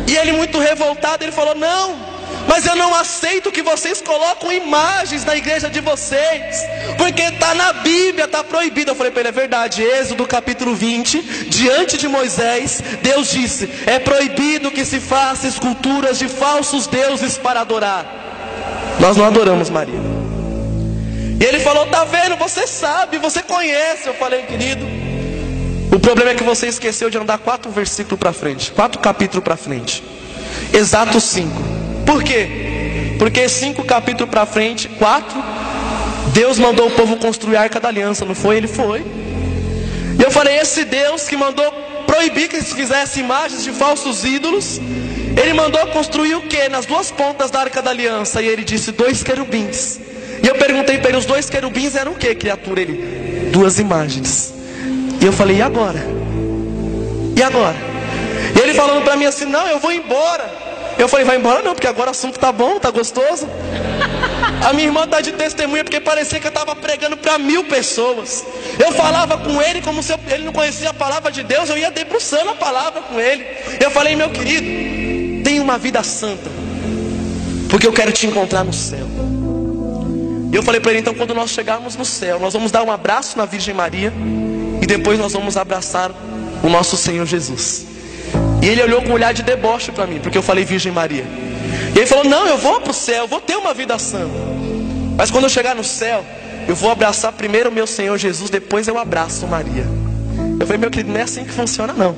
e 0.08 0.16
ele 0.16 0.34
muito 0.34 0.60
revoltado, 0.60 1.24
ele 1.24 1.32
falou, 1.32 1.56
não, 1.56 2.15
mas 2.48 2.66
eu 2.66 2.76
não 2.76 2.94
aceito 2.94 3.52
que 3.52 3.62
vocês 3.62 4.02
colocam 4.02 4.52
imagens 4.52 5.26
na 5.26 5.36
igreja 5.36 5.70
de 5.70 5.80
vocês, 5.82 6.64
porque 6.98 7.22
está 7.22 7.56
na 7.56 7.74
Bíblia, 7.74 8.26
está 8.26 8.44
proibido. 8.44 8.92
Eu 8.92 8.96
falei 8.96 9.12
para 9.12 9.22
ele: 9.22 9.30
é 9.30 9.32
verdade, 9.32 9.84
Êxodo 9.84 10.26
capítulo 10.26 10.76
20, 10.76 11.22
diante 11.50 11.98
de 11.98 12.08
Moisés, 12.08 12.82
Deus 13.02 13.30
disse: 13.30 13.70
é 13.86 14.00
proibido 14.00 14.72
que 14.72 14.86
se 14.86 15.00
faça 15.00 15.48
esculturas 15.48 16.20
de 16.20 16.28
falsos 16.28 16.88
deuses 16.88 17.38
para 17.38 17.62
adorar. 17.62 18.06
Nós 19.00 19.18
não 19.18 19.26
adoramos 19.26 19.70
Maria. 19.70 20.00
E 21.40 21.44
ele 21.44 21.60
falou: 21.60 21.86
tá 21.88 22.04
vendo, 22.06 22.36
você 22.38 22.68
sabe, 22.68 23.18
você 23.18 23.42
conhece. 23.42 24.08
Eu 24.08 24.14
falei, 24.14 24.44
querido, 24.44 24.86
o 25.92 26.00
problema 26.00 26.32
é 26.32 26.36
que 26.36 26.44
você 26.44 26.68
esqueceu 26.68 27.10
de 27.10 27.18
andar 27.18 27.38
quatro 27.40 27.72
versículos 27.72 28.20
para 28.20 28.32
frente, 28.32 28.72
quatro 28.72 29.00
capítulos 29.00 29.44
para 29.44 29.58
frente, 29.58 30.04
exato 30.74 31.20
cinco. 31.20 31.85
Por 32.06 32.24
quê? 32.24 33.16
Porque 33.18 33.48
cinco 33.50 33.84
capítulos 33.84 34.30
para 34.30 34.46
frente, 34.46 34.88
quatro, 34.90 35.42
Deus 36.34 36.60
mandou 36.60 36.88
o 36.88 36.92
povo 36.92 37.18
construir 37.18 37.56
a 37.56 37.62
arca 37.62 37.80
da 37.80 37.88
aliança, 37.88 38.26
não 38.26 38.36
foi? 38.36 38.58
Ele 38.58 38.68
foi. 38.68 39.00
E 40.20 40.24
eu 40.24 40.32
falei: 40.32 40.58
esse 40.58 40.84
Deus 40.84 41.28
que 41.28 41.38
mandou 41.38 41.72
proibir 42.06 42.48
que 42.50 42.62
se 42.62 42.74
fizesse 42.74 43.20
imagens 43.20 43.64
de 43.64 43.72
falsos 43.72 44.24
ídolos, 44.24 44.80
ele 45.42 45.54
mandou 45.54 45.86
construir 45.88 46.36
o 46.36 46.42
que? 46.42 46.68
Nas 46.70 46.86
duas 46.86 47.12
pontas 47.12 47.52
da 47.52 47.62
arca 47.62 47.82
da 47.82 47.92
aliança. 47.92 48.42
E 48.42 48.48
ele 48.48 48.64
disse: 48.64 48.92
dois 48.92 49.24
querubins. 49.24 50.00
E 50.44 50.48
eu 50.48 50.56
perguntei 50.56 50.98
para 50.98 51.10
ele: 51.10 51.18
os 51.18 51.26
dois 51.26 51.50
querubins 51.50 51.96
eram 51.96 52.12
o 52.12 52.16
que, 52.16 52.34
criatura? 52.36 52.82
Ele: 52.82 53.50
duas 53.52 53.80
imagens. 53.80 54.54
E 55.22 55.26
eu 55.26 55.34
falei: 55.34 55.58
e 55.58 55.62
agora? 55.62 56.06
E 57.36 57.42
agora? 57.42 57.78
E 58.56 58.60
ele 58.60 58.74
falando 58.74 59.04
para 59.04 59.16
mim 59.16 59.26
assim: 59.26 59.46
não, 59.46 59.68
eu 59.68 59.80
vou 59.80 59.92
embora. 59.92 60.65
Eu 60.98 61.08
falei, 61.08 61.26
vai 61.26 61.38
embora 61.38 61.62
não, 61.62 61.74
porque 61.74 61.88
agora 61.88 62.10
o 62.10 62.12
assunto 62.12 62.40
tá 62.40 62.52
bom, 62.52 62.80
tá 62.80 62.90
gostoso. 62.90 63.48
A 64.66 64.74
minha 64.74 64.88
irmã 64.88 65.04
está 65.04 65.22
de 65.22 65.34
testemunha 65.34 65.84
porque 65.84 66.00
parecia 66.00 66.40
que 66.40 66.48
eu 66.48 66.50
estava 66.50 66.76
pregando 66.76 67.18
para 67.18 67.38
mil 67.38 67.66
pessoas. 67.66 68.46
Eu 68.80 68.92
falava 68.94 69.38
com 69.38 69.62
ele 69.62 69.82
como 69.82 70.02
se 70.02 70.14
eu, 70.14 70.20
ele 70.32 70.44
não 70.46 70.54
conhecia 70.54 70.90
a 70.90 70.94
palavra 70.94 71.32
de 71.32 71.44
Deus, 71.44 71.70
eu 71.70 71.78
ia 71.78 71.92
debruçando 71.92 72.50
a 72.50 72.56
palavra 72.56 73.02
com 73.02 73.20
ele. 73.20 73.46
Eu 73.80 73.92
falei, 73.92 74.16
meu 74.16 74.30
querido, 74.30 75.44
tenha 75.44 75.62
uma 75.62 75.78
vida 75.78 76.02
santa, 76.02 76.50
porque 77.70 77.86
eu 77.86 77.94
quero 77.94 78.12
te 78.12 78.26
encontrar 78.26 78.64
no 78.64 78.74
céu. 78.74 79.06
E 80.52 80.56
eu 80.56 80.64
falei 80.64 80.80
para 80.80 80.92
ele, 80.92 81.02
então, 81.02 81.14
quando 81.14 81.34
nós 81.34 81.50
chegarmos 81.50 81.96
no 81.98 82.06
céu, 82.06 82.40
nós 82.40 82.54
vamos 82.54 82.72
dar 82.72 82.82
um 82.82 82.92
abraço 82.92 83.38
na 83.38 83.46
Virgem 83.46 83.74
Maria 83.74 84.14
e 84.82 84.86
depois 84.86 85.20
nós 85.20 85.34
vamos 85.34 85.58
abraçar 85.58 86.12
o 86.64 86.70
nosso 86.70 86.96
Senhor 86.96 87.26
Jesus. 87.26 87.95
E 88.62 88.68
ele 88.68 88.82
olhou 88.82 89.02
com 89.02 89.10
um 89.10 89.14
olhar 89.14 89.34
de 89.34 89.44
deboche 89.44 89.92
para 89.92 90.08
mim, 90.08 90.20
porque 90.20 90.38
eu 90.38 90.44
falei 90.44 90.66
Virgem 90.66 90.92
Maria. 90.92 91.26
E 91.94 91.98
ele 91.98 92.06
falou: 92.06 92.26
Não, 92.26 92.48
eu 92.48 92.58
vou 92.58 92.82
para 92.82 92.92
o 92.92 92.94
céu, 92.94 93.24
eu 93.24 93.28
vou 93.28 93.40
ter 93.40 93.56
uma 93.56 93.74
vida 93.74 93.98
santa. 94.00 94.34
Mas 95.18 95.32
quando 95.32 95.46
eu 95.46 95.50
chegar 95.50 95.76
no 95.76 95.84
céu, 95.84 96.26
eu 96.68 96.76
vou 96.76 96.92
abraçar 96.92 97.32
primeiro 97.32 97.70
o 97.70 97.74
meu 97.74 97.88
Senhor 97.88 98.18
Jesus, 98.18 98.50
depois 98.50 98.88
eu 98.88 98.98
abraço 98.98 99.48
Maria. 99.48 99.86
Eu 100.60 100.66
falei, 100.66 100.78
meu 100.78 100.90
querido, 100.90 101.12
não 101.12 101.20
é 101.20 101.24
assim 101.24 101.44
que 101.44 101.52
funciona, 101.52 101.94
não. 101.94 102.16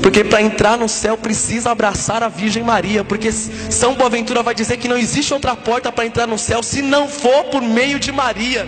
Porque 0.00 0.22
para 0.22 0.40
entrar 0.40 0.78
no 0.78 0.88
céu 0.88 1.16
precisa 1.16 1.70
abraçar 1.70 2.22
a 2.22 2.28
Virgem 2.28 2.62
Maria. 2.62 3.02
Porque 3.02 3.32
São 3.32 3.94
Boaventura 3.94 4.42
vai 4.42 4.54
dizer 4.54 4.76
que 4.76 4.86
não 4.86 4.96
existe 4.96 5.34
outra 5.34 5.56
porta 5.56 5.90
para 5.90 6.06
entrar 6.06 6.26
no 6.26 6.38
céu 6.38 6.62
se 6.62 6.82
não 6.82 7.08
for 7.08 7.44
por 7.44 7.60
meio 7.60 7.98
de 7.98 8.12
Maria. 8.12 8.66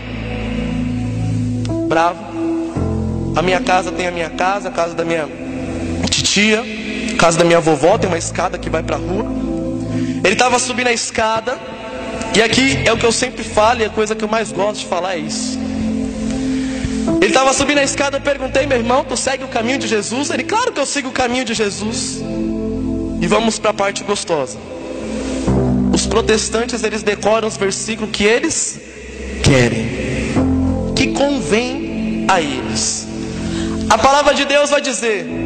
Bravo. 1.88 2.32
A 3.36 3.42
minha 3.42 3.60
casa 3.60 3.92
tem 3.92 4.06
a 4.06 4.10
minha 4.10 4.28
casa, 4.28 4.68
a 4.68 4.72
casa 4.72 4.94
da 4.94 5.04
minha 5.04 5.28
titia, 6.10 6.62
casa 7.22 7.38
da 7.38 7.44
minha 7.44 7.60
vovó 7.60 7.96
tem 7.96 8.10
uma 8.10 8.18
escada 8.18 8.58
que 8.58 8.68
vai 8.68 8.82
para 8.82 8.96
a 8.96 8.98
rua. 8.98 9.24
Ele 10.24 10.32
estava 10.32 10.58
subindo 10.58 10.88
a 10.88 10.92
escada. 10.92 11.56
E 12.34 12.42
aqui 12.42 12.82
é 12.84 12.92
o 12.92 12.96
que 12.96 13.06
eu 13.06 13.12
sempre 13.12 13.44
falo 13.44 13.80
e 13.80 13.84
a 13.84 13.90
coisa 13.90 14.16
que 14.16 14.24
eu 14.24 14.28
mais 14.28 14.50
gosto 14.50 14.80
de 14.80 14.86
falar 14.86 15.14
é 15.14 15.18
isso. 15.18 15.56
Ele 17.20 17.26
estava 17.26 17.52
subindo 17.52 17.78
a 17.78 17.84
escada, 17.84 18.16
eu 18.16 18.20
perguntei, 18.20 18.66
meu 18.66 18.76
irmão, 18.76 19.04
tu 19.04 19.16
segue 19.16 19.44
o 19.44 19.46
caminho 19.46 19.78
de 19.78 19.86
Jesus? 19.86 20.30
Ele, 20.30 20.42
claro 20.42 20.72
que 20.72 20.80
eu 20.80 20.86
sigo 20.86 21.10
o 21.10 21.12
caminho 21.12 21.44
de 21.44 21.54
Jesus. 21.54 22.20
E 23.20 23.26
vamos 23.28 23.56
para 23.56 23.70
a 23.70 23.74
parte 23.74 24.02
gostosa. 24.02 24.58
Os 25.92 26.04
protestantes, 26.06 26.82
eles 26.82 27.04
decoram 27.04 27.46
os 27.46 27.56
versículos 27.56 28.10
que 28.10 28.24
eles 28.24 28.80
querem, 29.44 29.86
que 30.96 31.12
convém 31.12 32.26
a 32.26 32.40
eles. 32.40 33.06
A 33.88 33.96
palavra 33.96 34.34
de 34.34 34.44
Deus 34.44 34.70
vai 34.70 34.80
dizer: 34.80 35.41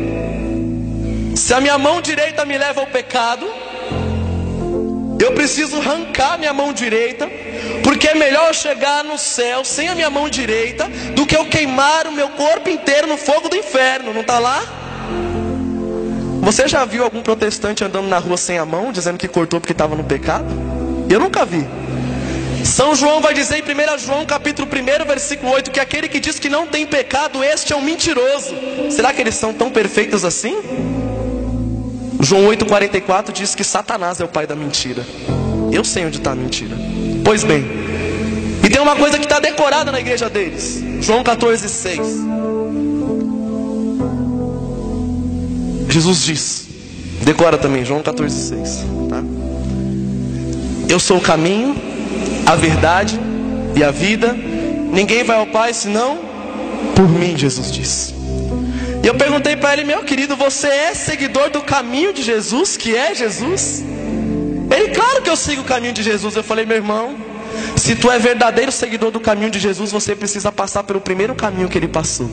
se 1.37 1.53
a 1.53 1.61
minha 1.61 1.77
mão 1.77 2.01
direita 2.01 2.45
me 2.47 2.57
leva 2.57 2.81
ao 2.81 2.87
pecado, 2.87 3.47
eu 5.21 5.33
preciso 5.33 5.77
arrancar 5.77 6.39
minha 6.39 6.53
mão 6.53 6.73
direita, 6.73 7.29
porque 7.85 8.09
é 8.09 8.15
melhor 8.15 8.55
chegar 8.55 9.05
no 9.05 9.19
céu 9.19 9.65
sem 9.65 9.89
a 9.89 9.95
minha 9.95 10.11
mão 10.11 10.29
direita 10.29 10.89
do 11.15 11.27
que 11.27 11.37
eu 11.37 11.45
queimar 11.47 12.07
o 12.07 12.13
meu 12.13 12.31
corpo 12.31 12.71
inteiro 12.71 13.07
no 13.07 13.17
fogo 13.17 13.49
do 13.49 13.57
inferno. 13.57 14.13
Não 14.15 14.23
está 14.23 14.39
lá? 14.39 14.63
Você 16.41 16.67
já 16.69 16.85
viu 16.85 17.05
algum 17.05 17.23
protestante 17.23 17.85
andando 17.85 18.09
na 18.09 18.19
rua 18.19 18.37
sem 18.37 18.59
a 18.59 18.65
mão, 18.65 18.91
dizendo 18.91 19.19
que 19.19 19.29
cortou 19.29 19.61
porque 19.61 19.73
estava 19.73 19.95
no 19.95 20.05
pecado? 20.05 20.47
Eu 21.09 21.21
nunca 21.21 21.45
vi. 21.45 21.67
São 22.65 22.95
João 22.95 23.21
vai 23.21 23.33
dizer 23.35 23.59
em 23.59 23.63
1 23.63 23.99
João 23.99 24.27
capítulo 24.27 24.69
1, 24.69 25.05
versículo 25.07 25.53
8, 25.53 25.71
que 25.71 25.81
aquele 25.81 26.09
que 26.09 26.19
diz 26.19 26.39
que 26.39 26.49
não 26.49 26.67
tem 26.67 26.87
pecado, 26.87 27.45
este 27.45 27.73
é 27.73 27.77
um 27.77 27.83
mentiroso. 27.83 28.55
Será 28.91 29.13
que 29.13 29.21
eles 29.21 29.35
são 29.35 29.53
tão 29.53 29.71
perfeitos 29.71 30.25
assim? 30.25 31.06
João 32.21 32.47
8,44 32.49 33.33
diz 33.33 33.55
que 33.55 33.65
Satanás 33.65 34.21
é 34.21 34.25
o 34.25 34.29
pai 34.29 34.47
da 34.47 34.55
mentira. 34.55 35.05
Eu 35.73 35.85
sei 35.85 36.07
onde 36.07 36.19
está 36.19 36.33
a 36.33 36.35
mentira. 36.35 36.77
Pois 37.25 37.45
bem, 37.45 37.65
e 38.65 38.69
tem 38.69 38.81
uma 38.81 38.97
coisa 38.97 39.19
que 39.19 39.25
está 39.25 39.39
decorada 39.39 39.93
na 39.93 40.01
igreja 40.01 40.29
deles. 40.29 40.83
João 41.01 41.23
14,6. 41.23 42.01
Jesus 45.89 46.25
diz, 46.25 46.69
decora 47.23 47.59
também, 47.59 47.85
João 47.85 48.03
14,6. 48.03 49.09
Tá? 49.09 49.23
Eu 50.89 50.99
sou 50.99 51.19
o 51.19 51.21
caminho, 51.21 51.77
a 52.45 52.57
verdade 52.57 53.21
e 53.75 53.85
a 53.85 53.91
vida. 53.91 54.37
Ninguém 54.93 55.25
vai 55.25 55.37
ao 55.37 55.47
Pai 55.47 55.75
senão 55.75 56.19
por 56.95 57.09
mim, 57.09 57.37
Jesus 57.37 57.71
disse. 57.71 58.16
E 59.07 59.09
eu 59.09 59.15
perguntei 59.15 59.55
para 59.55 59.73
ele, 59.73 59.85
meu 59.85 60.03
querido, 60.03 60.35
você 60.35 60.67
é 60.67 60.93
seguidor 60.93 61.49
do 61.49 61.63
caminho 61.63 62.13
de 62.13 62.25
Jesus, 62.25 62.77
que 62.77 62.97
é 62.97 63.15
Jesus? 63.15 63.85
Ele, 64.69 64.89
claro 64.89 65.23
que 65.23 65.31
eu 65.31 65.37
sigo 65.37 65.63
o 65.63 65.65
caminho 65.65 65.93
de 65.93 66.03
Jesus. 66.03 66.35
Eu 66.35 66.43
falei, 66.43 66.67
meu 66.67 66.77
irmão, 66.77 67.15
se 67.77 67.95
tu 67.95 68.11
é 68.11 68.19
verdadeiro 68.19 68.73
seguidor 68.73 69.13
do 69.13 69.21
caminho 69.21 69.49
de 69.49 69.61
Jesus, 69.61 69.93
você 69.93 70.17
precisa 70.17 70.51
passar 70.51 70.83
pelo 70.83 71.01
primeiro 71.01 71.37
caminho 71.37 71.69
que 71.69 71.79
ele 71.79 71.87
passou. 71.87 72.29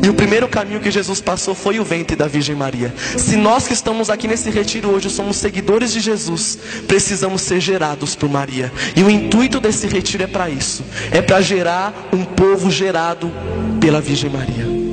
E 0.00 0.08
o 0.08 0.14
primeiro 0.14 0.46
caminho 0.46 0.78
que 0.78 0.92
Jesus 0.92 1.20
passou 1.20 1.56
foi 1.56 1.80
o 1.80 1.84
ventre 1.84 2.14
da 2.14 2.28
Virgem 2.28 2.54
Maria. 2.54 2.94
Se 3.18 3.34
nós 3.34 3.66
que 3.66 3.74
estamos 3.74 4.08
aqui 4.08 4.28
nesse 4.28 4.48
retiro 4.48 4.90
hoje 4.90 5.10
somos 5.10 5.38
seguidores 5.38 5.92
de 5.92 5.98
Jesus, 5.98 6.56
precisamos 6.86 7.42
ser 7.42 7.58
gerados 7.58 8.14
por 8.14 8.28
Maria. 8.28 8.72
E 8.94 9.02
o 9.02 9.10
intuito 9.10 9.58
desse 9.58 9.88
retiro 9.88 10.22
é 10.22 10.28
para 10.28 10.48
isso: 10.48 10.84
é 11.10 11.20
para 11.20 11.40
gerar 11.40 11.92
um 12.12 12.24
povo 12.24 12.70
gerado 12.70 13.28
pela 13.80 14.00
Virgem 14.00 14.30
Maria. 14.30 14.91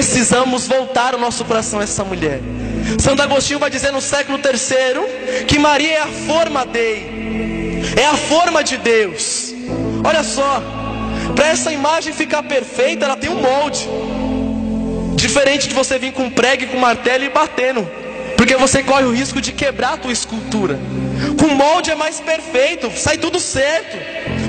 Precisamos 0.00 0.66
voltar 0.66 1.14
o 1.14 1.18
nosso 1.18 1.44
coração 1.44 1.78
a 1.78 1.82
essa 1.82 2.02
mulher. 2.02 2.40
Santo 2.98 3.20
Agostinho 3.20 3.58
vai 3.58 3.68
dizer 3.68 3.92
no 3.92 4.00
século 4.00 4.38
terceiro 4.38 5.06
que 5.46 5.58
Maria 5.58 5.92
é 5.92 6.00
a 6.00 6.06
forma 6.06 6.64
dele, 6.64 7.82
é 8.00 8.06
a 8.06 8.16
forma 8.16 8.64
de 8.64 8.78
Deus. 8.78 9.52
Olha 10.02 10.22
só, 10.22 10.62
para 11.36 11.48
essa 11.48 11.70
imagem 11.70 12.14
ficar 12.14 12.42
perfeita, 12.44 13.04
ela 13.04 13.14
tem 13.14 13.28
um 13.28 13.42
molde. 13.42 13.86
Diferente 15.16 15.68
de 15.68 15.74
você 15.74 15.98
vir 15.98 16.14
com 16.14 16.30
prego, 16.30 16.68
com 16.68 16.78
martelo 16.78 17.24
e 17.24 17.28
batendo, 17.28 17.86
porque 18.38 18.56
você 18.56 18.82
corre 18.82 19.04
o 19.04 19.12
risco 19.12 19.38
de 19.38 19.52
quebrar 19.52 19.92
a 19.92 19.98
tua 19.98 20.12
escultura. 20.12 20.80
Com 21.38 21.48
molde 21.48 21.90
é 21.90 21.94
mais 21.94 22.18
perfeito, 22.20 22.90
sai 22.96 23.18
tudo 23.18 23.38
certo. 23.38 23.98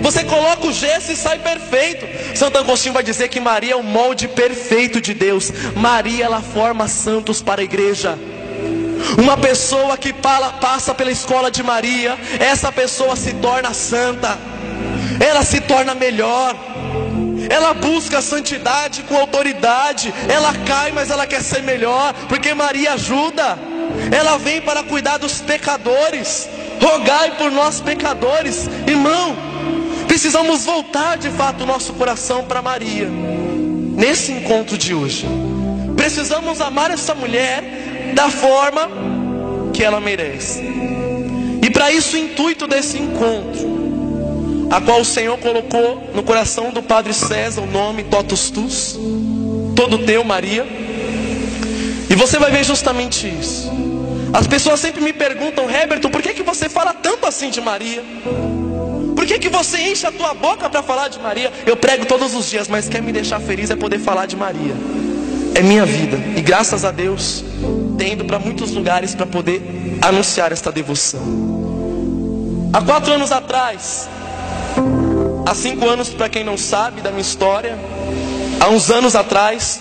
Você 0.01 0.23
coloca 0.23 0.67
o 0.67 0.73
gesso 0.73 1.11
e 1.11 1.15
sai 1.15 1.39
perfeito. 1.39 2.05
Santo 2.35 2.57
Agostinho 2.57 2.93
vai 2.93 3.03
dizer 3.03 3.29
que 3.29 3.39
Maria 3.39 3.73
é 3.73 3.75
o 3.75 3.83
molde 3.83 4.27
perfeito 4.27 4.99
de 4.99 5.13
Deus. 5.13 5.51
Maria 5.75 6.25
ela 6.25 6.41
forma 6.41 6.87
santos 6.87 7.41
para 7.41 7.61
a 7.61 7.63
igreja. 7.63 8.17
Uma 9.17 9.37
pessoa 9.37 9.97
que 9.97 10.13
passa 10.13 10.93
pela 10.93 11.11
escola 11.11 11.49
de 11.51 11.63
Maria, 11.63 12.17
essa 12.39 12.71
pessoa 12.71 13.15
se 13.15 13.33
torna 13.33 13.73
santa. 13.73 14.37
Ela 15.19 15.43
se 15.43 15.61
torna 15.61 15.93
melhor. 15.93 16.55
Ela 17.49 17.73
busca 17.73 18.19
a 18.19 18.21
santidade 18.21 19.03
com 19.03 19.17
autoridade. 19.17 20.13
Ela 20.29 20.53
cai, 20.65 20.91
mas 20.91 21.09
ela 21.09 21.27
quer 21.27 21.41
ser 21.41 21.61
melhor, 21.63 22.13
porque 22.29 22.53
Maria 22.53 22.93
ajuda. 22.93 23.57
Ela 24.11 24.37
vem 24.37 24.61
para 24.61 24.83
cuidar 24.83 25.17
dos 25.17 25.41
pecadores. 25.41 26.49
Rogai 26.81 27.31
por 27.31 27.51
nós 27.51 27.79
pecadores, 27.81 28.67
irmão. 28.87 29.50
Precisamos 30.11 30.65
voltar 30.65 31.17
de 31.17 31.29
fato 31.29 31.63
o 31.63 31.65
nosso 31.65 31.93
coração 31.93 32.43
para 32.43 32.61
Maria, 32.61 33.07
nesse 33.95 34.33
encontro 34.33 34.77
de 34.77 34.93
hoje. 34.93 35.25
Precisamos 35.95 36.59
amar 36.59 36.91
essa 36.91 37.15
mulher 37.15 38.11
da 38.13 38.29
forma 38.29 38.89
que 39.73 39.81
ela 39.81 40.01
merece. 40.01 40.61
E 41.63 41.69
para 41.69 41.93
isso, 41.93 42.17
o 42.17 42.19
intuito 42.19 42.67
desse 42.67 42.97
encontro, 42.97 44.67
a 44.69 44.81
qual 44.81 44.99
o 44.99 45.05
Senhor 45.05 45.37
colocou 45.37 46.11
no 46.13 46.23
coração 46.23 46.71
do 46.71 46.83
Padre 46.83 47.13
César 47.13 47.61
o 47.61 47.67
nome 47.67 48.03
Totus 48.03 48.49
Tus, 48.49 48.99
todo 49.77 49.99
teu, 49.99 50.25
Maria. 50.25 50.67
E 52.09 52.15
você 52.15 52.37
vai 52.37 52.51
ver 52.51 52.65
justamente 52.65 53.29
isso. 53.29 53.71
As 54.33 54.45
pessoas 54.45 54.81
sempre 54.81 54.99
me 54.99 55.13
perguntam, 55.13 55.71
Heberto, 55.71 56.09
por 56.09 56.21
que, 56.21 56.33
que 56.33 56.43
você 56.43 56.67
fala 56.67 56.93
tanto 56.93 57.25
assim 57.25 57.49
de 57.49 57.61
Maria? 57.61 58.03
Que, 59.31 59.39
que 59.39 59.49
você 59.49 59.77
enche 59.77 60.05
a 60.05 60.11
tua 60.11 60.33
boca 60.33 60.69
para 60.69 60.83
falar 60.83 61.07
de 61.07 61.17
Maria? 61.17 61.53
Eu 61.65 61.77
prego 61.77 62.05
todos 62.05 62.33
os 62.33 62.49
dias, 62.49 62.67
mas 62.67 62.89
quer 62.89 63.01
me 63.01 63.13
deixar 63.13 63.39
feliz 63.39 63.69
é 63.69 63.77
poder 63.77 63.97
falar 63.97 64.25
de 64.25 64.35
Maria. 64.35 64.75
É 65.55 65.61
minha 65.61 65.85
vida. 65.85 66.17
E 66.35 66.41
graças 66.41 66.83
a 66.83 66.91
Deus, 66.91 67.41
tendo 67.97 68.25
para 68.25 68.37
muitos 68.37 68.71
lugares 68.71 69.15
para 69.15 69.25
poder 69.25 69.61
anunciar 70.01 70.51
esta 70.51 70.69
devoção. 70.69 71.21
Há 72.73 72.81
quatro 72.81 73.13
anos 73.13 73.31
atrás, 73.31 74.09
há 75.45 75.55
cinco 75.55 75.87
anos, 75.87 76.09
para 76.09 76.27
quem 76.27 76.43
não 76.43 76.57
sabe 76.57 76.99
da 76.99 77.09
minha 77.09 77.21
história, 77.21 77.79
há 78.59 78.67
uns 78.67 78.91
anos 78.91 79.15
atrás, 79.15 79.79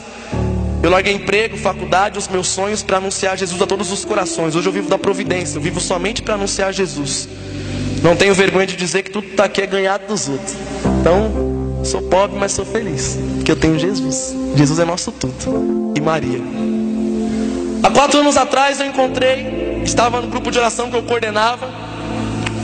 eu 0.80 0.90
larguei 0.90 1.12
emprego, 1.12 1.56
faculdade, 1.56 2.16
os 2.20 2.28
meus 2.28 2.46
sonhos 2.46 2.84
para 2.84 2.98
anunciar 2.98 3.36
Jesus 3.36 3.60
a 3.60 3.66
todos 3.66 3.90
os 3.90 4.04
corações. 4.04 4.54
Hoje 4.54 4.68
eu 4.68 4.72
vivo 4.72 4.88
da 4.88 4.96
providência, 4.96 5.58
eu 5.58 5.60
vivo 5.60 5.80
somente 5.80 6.22
para 6.22 6.34
anunciar 6.34 6.72
Jesus. 6.72 7.28
Não 8.02 8.16
tenho 8.16 8.34
vergonha 8.34 8.66
de 8.66 8.76
dizer 8.76 9.02
que 9.02 9.10
tudo 9.10 9.28
está 9.28 9.44
aqui 9.44 9.62
é 9.62 9.66
ganhado 9.66 10.06
dos 10.06 10.28
outros. 10.28 10.54
Então, 11.00 11.82
sou 11.84 12.02
pobre, 12.02 12.38
mas 12.38 12.52
sou 12.52 12.64
feliz. 12.64 13.18
Porque 13.36 13.52
eu 13.52 13.56
tenho 13.56 13.78
Jesus. 13.78 14.34
Jesus 14.56 14.78
é 14.78 14.84
nosso 14.84 15.12
tudo. 15.12 15.92
E 15.96 16.00
Maria. 16.00 16.40
Há 17.82 17.90
quatro 17.90 18.20
anos 18.20 18.36
atrás 18.36 18.80
eu 18.80 18.86
encontrei 18.86 19.60
estava 19.82 20.20
no 20.20 20.28
grupo 20.28 20.50
de 20.50 20.58
oração 20.58 20.90
que 20.90 20.96
eu 20.96 21.02
coordenava, 21.02 21.68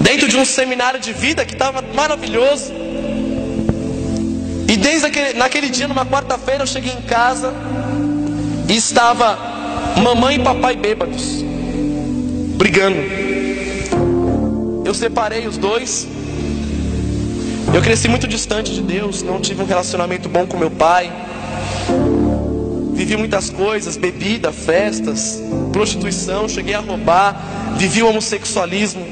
dentro 0.01 0.29
de 0.29 0.37
um 0.37 0.45
seminário 0.45 1.01
de 1.01 1.13
vida 1.13 1.45
que 1.45 1.53
estava 1.53 1.83
maravilhoso. 1.95 2.73
E 4.69 4.77
desde 4.77 5.07
aquele, 5.07 5.35
naquele 5.35 5.69
dia, 5.69 5.87
numa 5.89 6.05
quarta-feira, 6.05 6.63
eu 6.63 6.67
cheguei 6.67 6.93
em 6.93 7.03
casa 7.03 7.53
e 8.69 8.77
estava 8.77 9.39
mamãe 10.03 10.37
e 10.37 10.43
papai 10.43 10.77
bêbados, 10.77 11.43
brigando. 12.57 13.26
Eu 14.87 14.95
separei 14.95 15.49
os 15.49 15.59
dois. 15.59 16.07
Eu 17.75 17.83
cresci 17.83 18.07
muito 18.07 18.29
distante 18.29 18.73
de 18.73 18.81
Deus, 18.81 19.21
não 19.21 19.41
tive 19.41 19.61
um 19.61 19.67
relacionamento 19.67 20.29
bom 20.29 20.47
com 20.47 20.57
meu 20.57 20.71
pai. 20.71 21.13
Vivi 22.93 23.17
muitas 23.17 23.51
coisas, 23.51 23.97
bebida, 23.97 24.53
festas, 24.53 25.43
prostituição, 25.73 26.49
cheguei 26.49 26.75
a 26.75 26.79
roubar, 26.79 27.75
vivi 27.77 28.01
o 28.01 28.09
homossexualismo, 28.09 29.05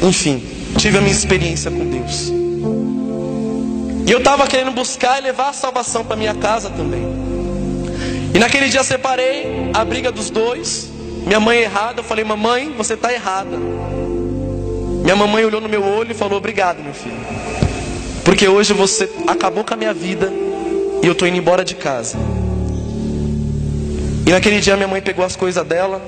enfim, 0.00 0.44
tive 0.78 0.98
a 0.98 1.00
minha 1.00 1.12
experiência 1.12 1.72
com 1.72 1.90
Deus. 1.90 2.30
E 4.06 4.12
eu 4.12 4.18
estava 4.18 4.46
querendo 4.46 4.70
buscar 4.70 5.18
e 5.18 5.22
levar 5.22 5.48
a 5.48 5.52
salvação 5.52 6.04
para 6.04 6.14
minha 6.14 6.34
casa 6.36 6.70
também. 6.70 7.04
E 8.32 8.38
naquele 8.38 8.68
dia 8.68 8.84
separei 8.84 9.72
a 9.74 9.84
briga 9.84 10.12
dos 10.12 10.30
dois. 10.30 10.88
Minha 11.26 11.40
mãe 11.40 11.58
errada, 11.58 11.98
eu 11.98 12.04
falei: 12.04 12.24
"Mamãe, 12.24 12.72
você 12.76 12.94
está 12.94 13.12
errada". 13.12 13.58
Minha 15.10 15.26
mamãe 15.26 15.44
olhou 15.44 15.60
no 15.60 15.68
meu 15.68 15.82
olho 15.84 16.12
e 16.12 16.14
falou: 16.14 16.38
"Obrigado, 16.38 16.84
meu 16.84 16.94
filho". 16.94 17.18
Porque 18.24 18.46
hoje 18.46 18.72
você 18.72 19.10
acabou 19.26 19.64
com 19.64 19.74
a 19.74 19.76
minha 19.76 19.92
vida 19.92 20.32
e 21.02 21.06
eu 21.06 21.10
estou 21.10 21.26
indo 21.26 21.36
embora 21.36 21.64
de 21.64 21.74
casa. 21.74 22.16
E 24.24 24.30
naquele 24.30 24.60
dia 24.60 24.76
minha 24.76 24.86
mãe 24.86 25.02
pegou 25.02 25.24
as 25.24 25.34
coisas 25.34 25.66
dela 25.66 26.00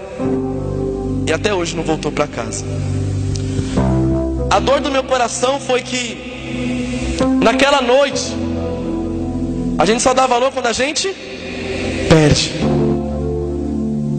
e 1.26 1.32
até 1.32 1.52
hoje 1.52 1.74
não 1.74 1.82
voltou 1.82 2.12
para 2.12 2.28
casa. 2.28 2.64
A 4.48 4.60
dor 4.60 4.80
do 4.80 4.88
meu 4.88 5.02
coração 5.02 5.58
foi 5.58 5.82
que 5.82 7.18
naquela 7.42 7.82
noite 7.82 8.32
a 9.78 9.84
gente 9.84 10.00
só 10.00 10.14
dá 10.14 10.28
valor 10.28 10.52
quando 10.52 10.66
a 10.66 10.72
gente 10.72 11.12
perde. 12.08 12.52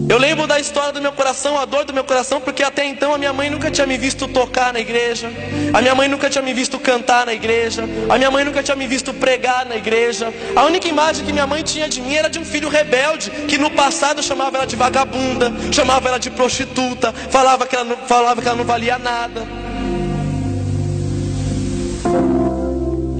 Eu 0.06 0.18
lembro 0.18 0.46
da 0.46 0.60
história 0.60 0.92
do 0.92 1.00
meu 1.00 1.12
coração, 1.12 1.58
a 1.58 1.64
dor 1.64 1.84
do 1.86 1.94
meu 1.94 2.04
coração, 2.04 2.38
porque 2.38 2.62
até 2.62 2.84
então 2.84 3.14
a 3.14 3.18
minha 3.18 3.32
mãe 3.32 3.48
nunca 3.48 3.70
tinha 3.70 3.86
me 3.86 3.96
visto 3.96 4.28
tocar 4.28 4.70
na 4.70 4.78
igreja, 4.78 5.32
a 5.72 5.80
minha 5.80 5.94
mãe 5.94 6.08
nunca 6.08 6.28
tinha 6.28 6.42
me 6.42 6.52
visto 6.52 6.78
cantar 6.78 7.24
na 7.24 7.32
igreja, 7.32 7.88
a 8.08 8.18
minha 8.18 8.30
mãe 8.30 8.44
nunca 8.44 8.62
tinha 8.62 8.76
me 8.76 8.86
visto 8.86 9.14
pregar 9.14 9.64
na 9.64 9.76
igreja. 9.76 10.32
A 10.54 10.64
única 10.64 10.86
imagem 10.86 11.24
que 11.24 11.32
minha 11.32 11.46
mãe 11.46 11.62
tinha 11.62 11.88
de 11.88 12.02
mim 12.02 12.14
era 12.14 12.28
de 12.28 12.38
um 12.38 12.44
filho 12.44 12.68
rebelde, 12.68 13.30
que 13.48 13.56
no 13.56 13.70
passado 13.70 14.22
chamava 14.22 14.58
ela 14.58 14.66
de 14.66 14.76
vagabunda, 14.76 15.50
chamava 15.72 16.08
ela 16.08 16.18
de 16.18 16.30
prostituta, 16.30 17.10
falava 17.30 17.66
que 17.66 17.74
ela 17.74 17.84
não, 17.84 17.96
falava 17.96 18.42
que 18.42 18.48
ela 18.48 18.58
não 18.58 18.64
valia 18.64 18.98
nada. 18.98 19.46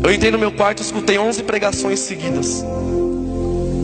Eu 0.05 0.13
entrei 0.13 0.31
no 0.31 0.39
meu 0.39 0.53
quarto 0.53 0.81
e 0.81 0.83
escutei 0.83 1.19
11 1.19 1.45
pregações 1.45 1.99
seguidas. 2.01 2.63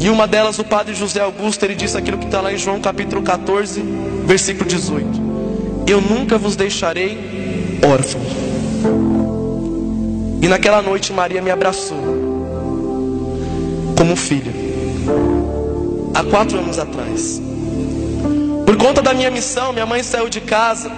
E 0.00 0.08
uma 0.08 0.26
delas, 0.26 0.58
o 0.58 0.64
padre 0.64 0.94
José 0.94 1.20
Augusto, 1.20 1.62
ele 1.62 1.74
disse 1.74 1.94
aquilo 1.94 2.16
que 2.16 2.24
está 2.24 2.40
lá 2.40 2.50
em 2.50 2.56
João 2.56 2.80
capítulo 2.80 3.20
14, 3.20 3.82
versículo 4.24 4.66
18: 4.66 5.06
Eu 5.86 6.00
nunca 6.00 6.38
vos 6.38 6.56
deixarei 6.56 7.78
órfão. 7.84 8.22
E 10.40 10.48
naquela 10.48 10.80
noite 10.80 11.12
Maria 11.12 11.42
me 11.42 11.50
abraçou, 11.50 11.98
como 13.94 14.16
filha, 14.16 14.52
há 16.14 16.24
quatro 16.24 16.58
anos 16.58 16.78
atrás. 16.78 17.42
Por 18.64 18.76
conta 18.78 19.02
da 19.02 19.12
minha 19.12 19.30
missão, 19.30 19.70
minha 19.70 19.84
mãe 19.84 20.02
saiu 20.02 20.30
de 20.30 20.40
casa, 20.40 20.90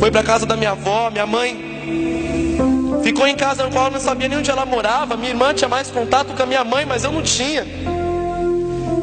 foi 0.00 0.10
para 0.10 0.24
casa 0.24 0.44
da 0.44 0.56
minha 0.56 0.72
avó, 0.72 1.10
minha 1.12 1.26
mãe 1.26 2.27
Ficou 3.08 3.26
em 3.26 3.34
casa 3.34 3.64
no 3.64 3.70
qual 3.70 3.86
eu 3.86 3.92
não 3.92 4.00
sabia 4.00 4.28
nem 4.28 4.36
onde 4.36 4.50
ela 4.50 4.66
morava. 4.66 5.16
Minha 5.16 5.30
irmã 5.30 5.54
tinha 5.54 5.66
mais 5.66 5.90
contato 5.90 6.34
com 6.36 6.42
a 6.42 6.44
minha 6.44 6.62
mãe, 6.62 6.84
mas 6.84 7.04
eu 7.04 7.10
não 7.10 7.22
tinha. 7.22 7.66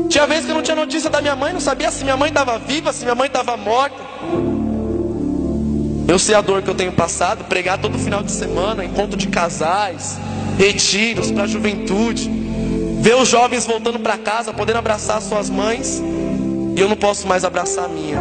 Tinha 0.08 0.28
vezes 0.28 0.46
que 0.46 0.52
eu 0.52 0.56
não 0.56 0.62
tinha 0.62 0.76
notícia 0.76 1.10
da 1.10 1.20
minha 1.22 1.36
mãe, 1.36 1.52
não 1.52 1.60
sabia 1.60 1.90
se 1.90 2.04
minha 2.04 2.16
mãe 2.16 2.30
estava 2.30 2.60
viva, 2.60 2.94
se 2.94 3.02
minha 3.02 3.16
mãe 3.16 3.26
estava 3.26 3.58
morta. 3.58 3.98
Eu 6.08 6.20
sei 6.20 6.36
a 6.36 6.42
dor 6.42 6.62
que 6.62 6.70
eu 6.70 6.76
tenho 6.76 6.92
passado, 6.92 7.46
pregar 7.46 7.80
todo 7.80 7.98
final 7.98 8.22
de 8.22 8.32
semana, 8.32 8.86
encontro 8.86 9.18
de 9.18 9.28
casais, 9.28 10.20
retiros 10.56 11.32
para 11.32 11.46
a 11.46 11.48
juventude, 11.48 12.30
ver 13.02 13.16
os 13.16 13.28
jovens 13.28 13.66
voltando 13.66 13.98
para 13.98 14.20
casa, 14.20 14.54
podendo 14.54 14.78
abraçar 14.78 15.20
suas 15.20 15.50
mães, 15.50 16.00
e 16.78 16.80
eu 16.80 16.88
não 16.88 16.96
posso 16.96 17.26
mais 17.26 17.44
abraçar 17.44 17.86
a 17.86 17.88
minha. 17.88 18.20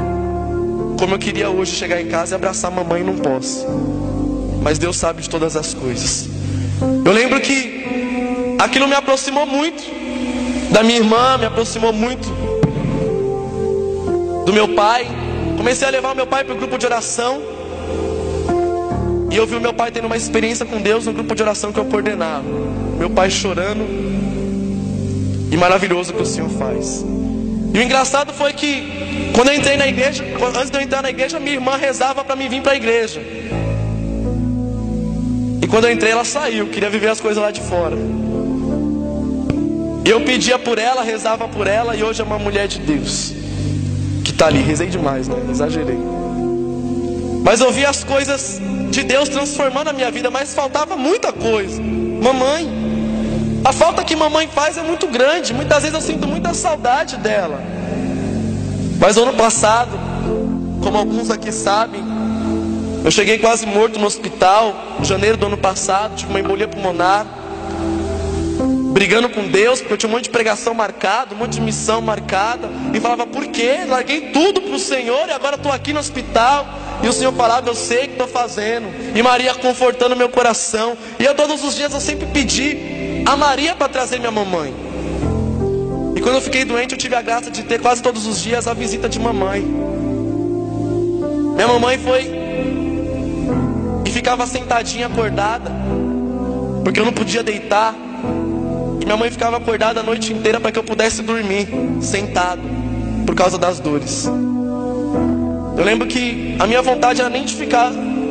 Como 0.98 1.14
eu 1.14 1.18
queria 1.18 1.50
hoje 1.50 1.72
chegar 1.72 2.00
em 2.00 2.08
casa 2.08 2.34
e 2.34 2.36
abraçar 2.36 2.72
a 2.72 2.74
mamãe, 2.74 3.04
não 3.04 3.18
posso 3.18 3.93
mas 4.64 4.78
Deus 4.78 4.96
sabe 4.96 5.20
de 5.20 5.28
todas 5.28 5.56
as 5.56 5.74
coisas. 5.74 6.26
Eu 7.04 7.12
lembro 7.12 7.38
que 7.38 8.56
aquilo 8.58 8.88
me 8.88 8.94
aproximou 8.94 9.44
muito 9.44 9.84
da 10.70 10.82
minha 10.82 10.96
irmã, 10.96 11.36
me 11.36 11.44
aproximou 11.44 11.92
muito 11.92 12.26
do 14.46 14.52
meu 14.54 14.68
pai. 14.68 15.06
Comecei 15.58 15.86
a 15.86 15.90
levar 15.90 16.14
meu 16.14 16.26
pai 16.26 16.44
para 16.44 16.54
o 16.54 16.56
grupo 16.56 16.78
de 16.78 16.86
oração. 16.86 17.42
E 19.30 19.36
eu 19.36 19.46
vi 19.46 19.54
o 19.54 19.60
meu 19.60 19.74
pai 19.74 19.90
tendo 19.90 20.06
uma 20.06 20.16
experiência 20.16 20.64
com 20.64 20.80
Deus 20.80 21.04
no 21.04 21.12
grupo 21.12 21.34
de 21.34 21.42
oração 21.42 21.70
que 21.70 21.78
eu 21.78 21.84
coordenava. 21.84 22.44
Meu 22.98 23.10
pai 23.10 23.30
chorando. 23.30 23.84
E 25.52 25.56
maravilhoso 25.58 26.14
que 26.14 26.22
o 26.22 26.26
Senhor 26.26 26.48
faz. 26.48 27.04
E 27.74 27.78
o 27.78 27.82
engraçado 27.82 28.32
foi 28.32 28.54
que 28.54 29.30
quando 29.34 29.48
eu 29.48 29.54
entrei 29.56 29.76
na 29.76 29.86
igreja, 29.86 30.24
antes 30.56 30.70
de 30.70 30.78
eu 30.78 30.80
entrar 30.80 31.02
na 31.02 31.10
igreja, 31.10 31.38
minha 31.38 31.54
irmã 31.54 31.76
rezava 31.76 32.24
para 32.24 32.34
mim 32.34 32.48
vir 32.48 32.62
para 32.62 32.72
a 32.72 32.76
igreja. 32.76 33.20
E 35.74 35.76
quando 35.76 35.86
eu 35.86 35.92
entrei, 35.92 36.12
ela 36.12 36.24
saiu, 36.24 36.68
queria 36.68 36.88
viver 36.88 37.08
as 37.08 37.20
coisas 37.20 37.42
lá 37.42 37.50
de 37.50 37.60
fora. 37.60 37.96
Eu 40.04 40.20
pedia 40.20 40.56
por 40.56 40.78
ela, 40.78 41.02
rezava 41.02 41.48
por 41.48 41.66
ela, 41.66 41.96
e 41.96 42.04
hoje 42.04 42.20
é 42.20 42.24
uma 42.24 42.38
mulher 42.38 42.68
de 42.68 42.78
Deus. 42.78 43.32
Que 44.22 44.30
está 44.30 44.46
ali, 44.46 44.60
rezei 44.60 44.86
demais, 44.86 45.26
né? 45.26 45.34
Exagerei. 45.50 45.98
Mas 47.42 47.60
eu 47.60 47.72
vi 47.72 47.84
as 47.84 48.04
coisas 48.04 48.60
de 48.92 49.02
Deus 49.02 49.28
transformando 49.28 49.88
a 49.88 49.92
minha 49.92 50.12
vida, 50.12 50.30
mas 50.30 50.54
faltava 50.54 50.96
muita 50.96 51.32
coisa. 51.32 51.82
Mamãe, 51.82 52.68
a 53.64 53.72
falta 53.72 54.04
que 54.04 54.14
mamãe 54.14 54.46
faz 54.46 54.78
é 54.78 54.82
muito 54.84 55.08
grande. 55.08 55.52
Muitas 55.52 55.82
vezes 55.82 55.96
eu 55.96 56.00
sinto 56.00 56.28
muita 56.28 56.54
saudade 56.54 57.16
dela. 57.16 57.60
Mas 59.00 59.16
ano 59.16 59.34
passado, 59.34 59.98
como 60.80 60.96
alguns 60.96 61.32
aqui 61.32 61.50
sabem, 61.50 62.13
eu 63.04 63.10
cheguei 63.10 63.38
quase 63.38 63.66
morto 63.66 64.00
no 64.00 64.06
hospital, 64.06 64.74
em 64.98 65.04
janeiro 65.04 65.36
do 65.36 65.44
ano 65.44 65.58
passado, 65.58 66.16
tive 66.16 66.30
uma 66.30 66.40
embolia 66.40 66.66
pulmonar, 66.66 67.26
brigando 68.94 69.28
com 69.28 69.46
Deus, 69.46 69.80
porque 69.80 69.92
eu 69.92 69.98
tinha 69.98 70.08
um 70.08 70.12
monte 70.12 70.24
de 70.24 70.30
pregação 70.30 70.72
marcada, 70.72 71.34
um 71.34 71.38
monte 71.38 71.52
de 71.52 71.60
missão 71.60 72.00
marcada, 72.00 72.70
e 72.94 73.00
falava, 73.00 73.26
por 73.26 73.46
quê? 73.48 73.80
Larguei 73.86 74.30
tudo 74.32 74.62
para 74.62 74.74
o 74.74 74.78
Senhor 74.78 75.28
e 75.28 75.32
agora 75.32 75.56
estou 75.56 75.70
aqui 75.70 75.92
no 75.92 76.00
hospital. 76.00 76.66
E 77.02 77.08
o 77.08 77.12
Senhor 77.12 77.34
falava, 77.34 77.68
eu 77.68 77.74
sei 77.74 77.98
o 77.98 78.02
que 78.02 78.12
estou 78.12 78.28
fazendo. 78.28 78.86
E 79.14 79.22
Maria 79.22 79.52
confortando 79.52 80.16
meu 80.16 80.30
coração. 80.30 80.96
E 81.18 81.24
eu 81.24 81.34
todos 81.34 81.62
os 81.62 81.74
dias 81.74 81.92
eu 81.92 82.00
sempre 82.00 82.26
pedi 82.28 83.22
a 83.26 83.36
Maria 83.36 83.74
para 83.74 83.88
trazer 83.88 84.18
minha 84.18 84.30
mamãe. 84.30 84.72
E 86.16 86.20
quando 86.22 86.36
eu 86.36 86.40
fiquei 86.40 86.64
doente, 86.64 86.92
eu 86.92 86.98
tive 86.98 87.14
a 87.16 87.20
graça 87.20 87.50
de 87.50 87.64
ter 87.64 87.80
quase 87.80 88.00
todos 88.00 88.26
os 88.26 88.40
dias 88.40 88.66
a 88.66 88.72
visita 88.72 89.10
de 89.10 89.18
mamãe. 89.18 89.60
Minha 91.54 91.68
mamãe 91.68 91.98
foi 91.98 92.43
ficava 94.24 94.46
sentadinha 94.46 95.06
acordada, 95.06 95.70
porque 96.82 96.98
eu 96.98 97.04
não 97.04 97.12
podia 97.12 97.42
deitar. 97.42 97.94
E 98.98 99.04
minha 99.04 99.18
mãe 99.18 99.30
ficava 99.30 99.58
acordada 99.58 100.00
a 100.00 100.02
noite 100.02 100.32
inteira 100.32 100.58
para 100.58 100.72
que 100.72 100.78
eu 100.78 100.82
pudesse 100.82 101.20
dormir, 101.20 101.68
sentado, 102.00 102.62
por 103.26 103.34
causa 103.34 103.58
das 103.58 103.78
dores. 103.78 104.24
Eu 105.76 105.84
lembro 105.84 106.08
que 106.08 106.56
a 106.58 106.66
minha 106.66 106.80
vontade 106.80 107.20
era 107.20 107.28
nem 107.28 107.44
de 107.44 107.54
ficar 107.54 107.90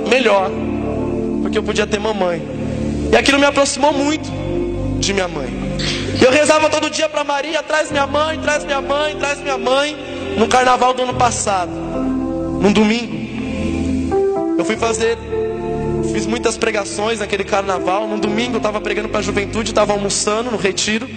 melhor, 0.09 0.49
porque 1.43 1.59
eu 1.59 1.63
podia 1.63 1.85
ter 1.85 1.99
mamãe. 1.99 2.41
E 3.11 3.15
aquilo 3.15 3.37
me 3.37 3.45
aproximou 3.45 3.93
muito 3.93 4.27
de 4.99 5.13
minha 5.13 5.27
mãe. 5.27 5.47
Eu 6.19 6.31
rezava 6.31 6.71
todo 6.71 6.89
dia 6.89 7.07
para 7.07 7.23
Maria, 7.23 7.61
traz 7.61 7.91
minha 7.91 8.07
mãe, 8.07 8.39
traz 8.39 8.63
minha 8.63 8.81
mãe, 8.81 9.15
traz 9.15 9.39
minha 9.39 9.59
mãe, 9.59 9.95
no 10.39 10.47
carnaval 10.47 10.91
do 10.95 11.03
ano 11.03 11.13
passado, 11.13 11.69
num 11.69 12.73
domingo. 12.73 13.13
Eu 14.57 14.65
fui 14.65 14.75
fazer 14.75 15.32
Fiz 16.13 16.27
muitas 16.27 16.55
pregações 16.55 17.19
naquele 17.19 17.43
carnaval. 17.43 18.07
No 18.07 18.19
domingo 18.19 18.53
eu 18.53 18.57
estava 18.57 18.79
pregando 18.79 19.09
para 19.09 19.19
a 19.19 19.23
juventude, 19.23 19.71
estava 19.71 19.93
almoçando 19.93 20.51
no 20.51 20.57
retiro. 20.57 21.09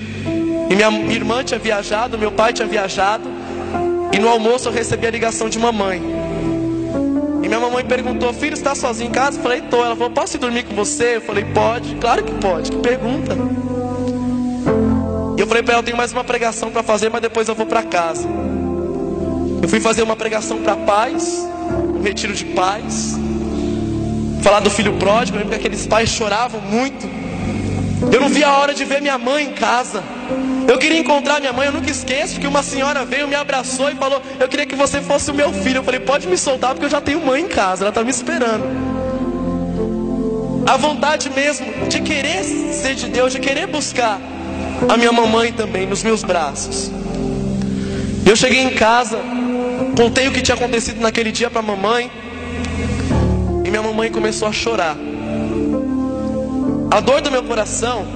E 0.70 0.74
minha 0.74 0.88
irmã 1.12 1.44
tinha 1.44 1.60
viajado, 1.60 2.16
meu 2.16 2.32
pai 2.32 2.54
tinha 2.54 2.66
viajado. 2.66 3.28
E 4.10 4.18
no 4.18 4.26
almoço 4.26 4.68
eu 4.68 4.72
recebi 4.72 5.06
a 5.06 5.10
ligação 5.10 5.50
de 5.50 5.58
mamãe. 5.58 6.02
E 7.42 7.46
minha 7.46 7.60
mamãe 7.60 7.84
perguntou: 7.84 8.32
Filho, 8.32 8.54
está 8.54 8.74
sozinho 8.74 9.10
em 9.10 9.12
casa? 9.12 9.38
Eu 9.38 9.42
falei: 9.42 9.60
Tô. 9.60 9.84
Ela 9.84 9.94
falou: 9.94 10.10
Posso 10.10 10.38
ir 10.38 10.40
dormir 10.40 10.62
com 10.64 10.74
você? 10.74 11.16
Eu 11.16 11.20
falei: 11.20 11.44
Pode. 11.44 11.94
Claro 11.96 12.24
que 12.24 12.32
pode. 12.32 12.72
Que 12.72 12.78
pergunta. 12.78 13.36
E 15.36 15.40
eu 15.40 15.46
falei 15.46 15.62
para 15.62 15.74
ela: 15.74 15.82
Eu 15.82 15.84
tenho 15.84 15.96
mais 15.98 16.10
uma 16.10 16.24
pregação 16.24 16.70
para 16.70 16.82
fazer, 16.82 17.10
mas 17.10 17.20
depois 17.20 17.46
eu 17.48 17.54
vou 17.54 17.66
para 17.66 17.82
casa. 17.82 18.26
Eu 19.62 19.68
fui 19.68 19.78
fazer 19.78 20.02
uma 20.02 20.16
pregação 20.16 20.62
para 20.62 20.74
pais, 20.74 21.46
um 21.94 22.00
retiro 22.00 22.32
de 22.32 22.46
pais, 22.46 23.14
falar 24.46 24.60
do 24.60 24.70
filho 24.70 24.92
pródigo. 24.94 25.36
Eu 25.36 25.40
lembro 25.40 25.54
que 25.54 25.60
aqueles 25.60 25.86
pais 25.88 26.08
choravam 26.08 26.60
muito. 26.60 27.04
Eu 28.12 28.20
não 28.20 28.28
via 28.28 28.46
a 28.46 28.58
hora 28.58 28.72
de 28.72 28.84
ver 28.84 29.00
minha 29.02 29.18
mãe 29.18 29.44
em 29.46 29.52
casa. 29.52 30.04
Eu 30.68 30.78
queria 30.78 30.98
encontrar 30.98 31.40
minha 31.40 31.52
mãe. 31.52 31.66
Eu 31.66 31.72
nunca 31.72 31.90
esqueço 31.90 32.38
que 32.38 32.46
uma 32.46 32.62
senhora 32.62 33.04
veio, 33.04 33.26
me 33.26 33.34
abraçou 33.34 33.90
e 33.90 33.96
falou: 33.96 34.22
Eu 34.38 34.46
queria 34.46 34.64
que 34.64 34.76
você 34.76 35.00
fosse 35.00 35.32
o 35.32 35.34
meu 35.34 35.52
filho. 35.52 35.78
Eu 35.78 35.82
falei: 35.82 35.98
Pode 35.98 36.28
me 36.28 36.38
soltar, 36.38 36.70
porque 36.74 36.86
eu 36.86 36.90
já 36.90 37.00
tenho 37.00 37.20
mãe 37.26 37.42
em 37.42 37.48
casa. 37.48 37.82
Ela 37.82 37.88
está 37.88 38.04
me 38.04 38.10
esperando. 38.10 38.64
A 40.64 40.76
vontade 40.76 41.28
mesmo 41.30 41.66
de 41.88 42.00
querer 42.00 42.44
ser 42.44 42.94
de 42.94 43.08
Deus, 43.08 43.32
de 43.32 43.40
querer 43.40 43.66
buscar 43.66 44.20
a 44.88 44.96
minha 44.96 45.12
mamãe 45.12 45.52
também 45.52 45.86
nos 45.86 46.04
meus 46.04 46.22
braços. 46.22 46.90
Eu 48.24 48.36
cheguei 48.36 48.60
em 48.60 48.74
casa, 48.74 49.18
contei 49.96 50.28
o 50.28 50.32
que 50.32 50.42
tinha 50.42 50.56
acontecido 50.56 51.00
naquele 51.00 51.30
dia 51.30 51.48
para 51.48 51.60
a 51.60 51.62
mamãe, 51.62 52.10
minha 53.76 53.82
mamãe 53.82 54.10
começou 54.10 54.48
a 54.48 54.52
chorar. 54.52 54.96
A 56.90 57.00
dor 57.00 57.20
do 57.20 57.30
meu 57.30 57.42
coração 57.42 58.06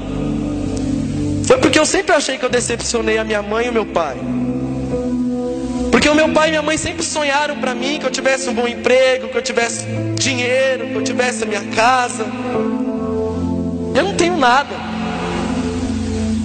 foi 1.46 1.58
porque 1.58 1.78
eu 1.78 1.84
sempre 1.84 2.14
achei 2.14 2.38
que 2.38 2.44
eu 2.44 2.48
decepcionei 2.48 3.18
a 3.18 3.24
minha 3.24 3.42
mãe 3.42 3.66
e 3.66 3.68
o 3.68 3.72
meu 3.72 3.84
pai. 3.84 4.16
Porque 5.90 6.08
o 6.08 6.14
meu 6.14 6.30
pai 6.30 6.48
e 6.48 6.50
minha 6.52 6.62
mãe 6.62 6.78
sempre 6.78 7.02
sonharam 7.02 7.56
para 7.58 7.74
mim 7.74 7.98
que 7.98 8.06
eu 8.06 8.10
tivesse 8.10 8.48
um 8.48 8.54
bom 8.54 8.66
emprego, 8.66 9.28
que 9.28 9.36
eu 9.36 9.42
tivesse 9.42 9.84
dinheiro, 10.14 10.86
que 10.86 10.94
eu 10.94 11.04
tivesse 11.04 11.44
a 11.44 11.46
minha 11.46 11.64
casa. 11.74 12.24
Eu 13.94 14.04
não 14.04 14.14
tenho 14.14 14.38
nada. 14.38 14.74